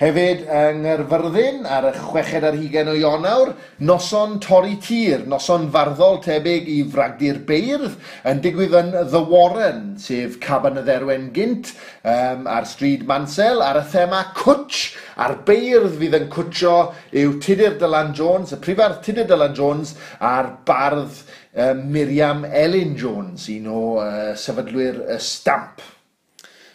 [0.00, 3.50] Hefyd yng Ngherfyrddin ar y chweched ar 20 o Ionawr,
[3.88, 7.94] noson torri tir, noson farddol tebyg i fragdi'r beirdd
[8.28, 11.72] yn digwydd yn The Warren, sef caban y dderwen gynt
[12.04, 14.84] um, ar stryd Mansell ar y thema cwtch.
[15.16, 16.76] A'r beirdd fydd yn cwtio
[17.16, 21.24] yw Tudur Dylan Jones, y prifardd Tudur Dylan Jones a'r bardd
[21.56, 25.80] um, Miriam Elin Jones, un o uh, sefydlwyr y stamp.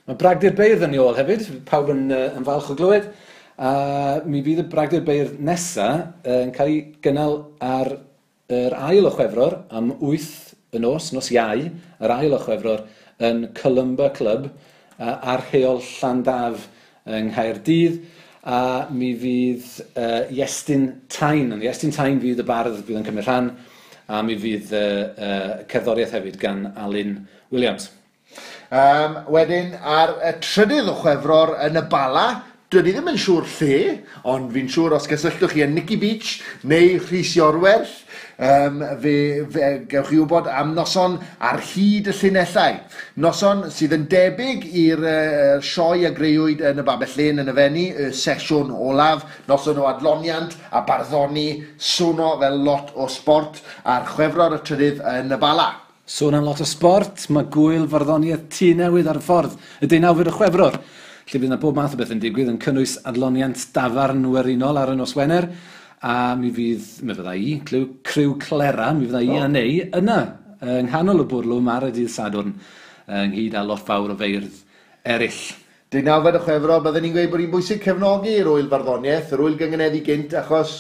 [0.10, 3.12] Mae Bragdi'r Beirdd yn ei ôl hefyd, pawb yn, uh, yn falch o glywed.
[3.62, 3.74] A
[4.26, 7.94] mi fydd y Bragdi'r Beirdd nesa uh, yn cael ei gynnal ar
[8.52, 11.68] yr ail o chwefror am 8 y nos, nos iau,
[12.02, 12.82] yr ail o chwefror
[13.22, 16.66] yn Columba Club uh, ar rheol Llandaf
[17.06, 18.02] yng Nghaerdydd
[18.42, 19.70] a mi fydd
[20.02, 23.54] uh, Iestyn Tain, yn Iestyn Tain fydd y bardd fydd yn cymryd rhan,
[24.10, 27.20] a mi fydd uh, uh, cerddoriaeth hefyd gan Alun
[27.54, 27.92] Williams.
[28.72, 32.28] Um, wedyn, ar y trydydd o chwefror yn y bala,
[32.72, 33.80] dwi ddim yn siŵr lle,
[34.32, 37.98] ond fi'n siŵr os gysylltwch chi yn Nicky Beach neu Rhys Iorwerth,
[38.40, 39.18] um, fe,
[39.52, 41.20] fe gewch chi wybod am noson
[41.50, 42.80] ar hyd y llunellau.
[43.28, 47.60] Noson sydd yn debyg i'r uh, sioe a greuwyd yn y Babell Lyn yn y
[47.60, 54.08] Fenni, y sesiwn olaf, noson o adloniant a barddoni, swno fel lot o sport a'r
[54.16, 55.74] chwefror y trydydd yn y Bala.
[56.06, 60.32] Sôn am lot o sport, mae gwyl farddoniaeth tu newydd ar y ffordd, y deunawfyr
[60.32, 60.78] y chwefror,
[61.30, 64.92] lle bydd yna bob math o beth yn digwydd yn cynnwys adloniant dafarn werinol ar
[64.92, 65.48] y nos Wener,
[66.02, 69.44] a mi fydd, mi fydda i, clyw, criw clera, mi fydda i oh.
[69.46, 70.18] a neu yna,
[70.66, 72.58] yng nghanol y bwrlwm ar y dydd Sadwrn,
[73.22, 74.58] ynghyd â lot fawr o feirdd
[75.06, 75.40] eraill.
[75.94, 79.58] Deunawfed y chwefro, byddwn ni'n gweud bod ni'n bwysig cefnogi i'r wyl farddoniaeth, yr wyl
[79.60, 80.76] gyngeneddi gynt, achos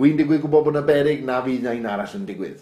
[0.00, 2.60] wy'n digwydd gwybod bod yna berig na fydd na un arall yn digwydd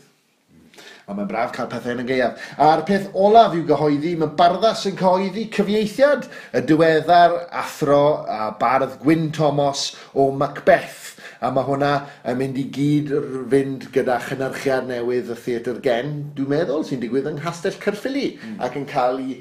[1.11, 2.49] a mae'n braf cael pethau yn y gaeaf.
[2.63, 9.01] A'r peth olaf yw gyhoeddi, mae barddas yn cyhoeddi cyfieithiad y diweddar athro a bardd
[9.03, 11.93] Gwyn Thomas o Macbeth a mae hwnna
[12.29, 13.13] yn mynd i gyd
[13.53, 18.59] fynd gyda chynyrchiad newydd y theatr gen, dwi'n meddwl, sy'n digwydd yng Nghastell Cyrffili mm.
[18.67, 19.39] ac yn cael ei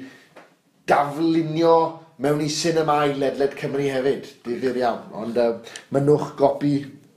[0.90, 1.74] daflunio
[2.20, 5.04] mewn i sinemau ledled Cymru hefyd, difyr iawn.
[5.22, 5.52] Ond uh,
[5.94, 6.74] mynwch gopi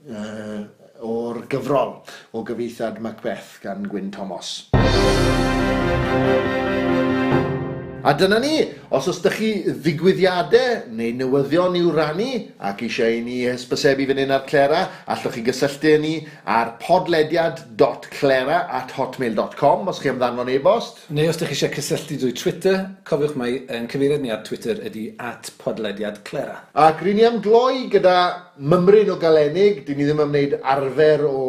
[0.08, 0.60] uh,
[1.04, 1.98] o'r gyfrol
[2.32, 4.56] o gyfeithiad Macbeth gan Gwyn Thomas.
[8.04, 8.58] A dyna ni,
[8.92, 12.26] os os ydych chi ddigwyddiadau neu newyddion i'w rannu
[12.68, 16.10] ac eisiau i ni hysbysebu fan hyn ar Clera, allwch chi gysylltu ni
[16.56, 21.00] ar podlediad.clera at hotmail.com os chi amddanfon e-bost.
[21.16, 22.78] Neu os ydych chi eisiau cysylltu drwy Twitter,
[23.08, 26.60] cofiwch mai yn cyfeiriad ni ar Twitter ydy at podlediad Clera.
[26.76, 28.18] Ac rydyn ni am gloi gyda
[28.60, 31.44] mymryn o galenig, dyn ni ddim yn wneud arfer o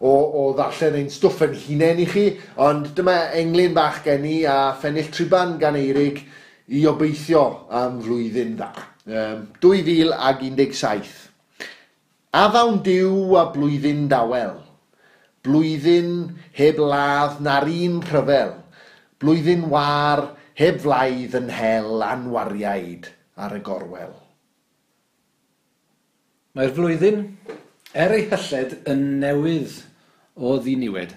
[0.00, 2.24] o, o ddarllen ein stwff yn hunain i chi,
[2.60, 6.22] ond dyma englyn bach gen i a ffennill triban gan Eirig
[6.68, 8.70] i obeithio am flwyddyn dda.
[9.04, 11.24] Um, 2017.
[12.34, 14.56] Addawn diw a blwyddyn dawel.
[15.44, 16.14] Blwyddyn
[16.56, 18.54] heb ladd na'r un rhyfel.
[19.20, 24.14] Blwyddyn war heb flaidd yn hel anwariaid ar y gorwel.
[26.54, 27.22] Mae'r flwyddyn
[27.94, 29.76] Er ei hylled yn newydd
[30.34, 31.12] o ddiniwed,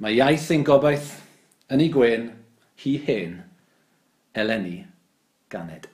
[0.00, 1.10] mae iaith ein gobaith
[1.68, 2.24] yn ei gwen,
[2.80, 3.34] hi hen,
[4.32, 4.78] eleni
[5.52, 5.90] ganed.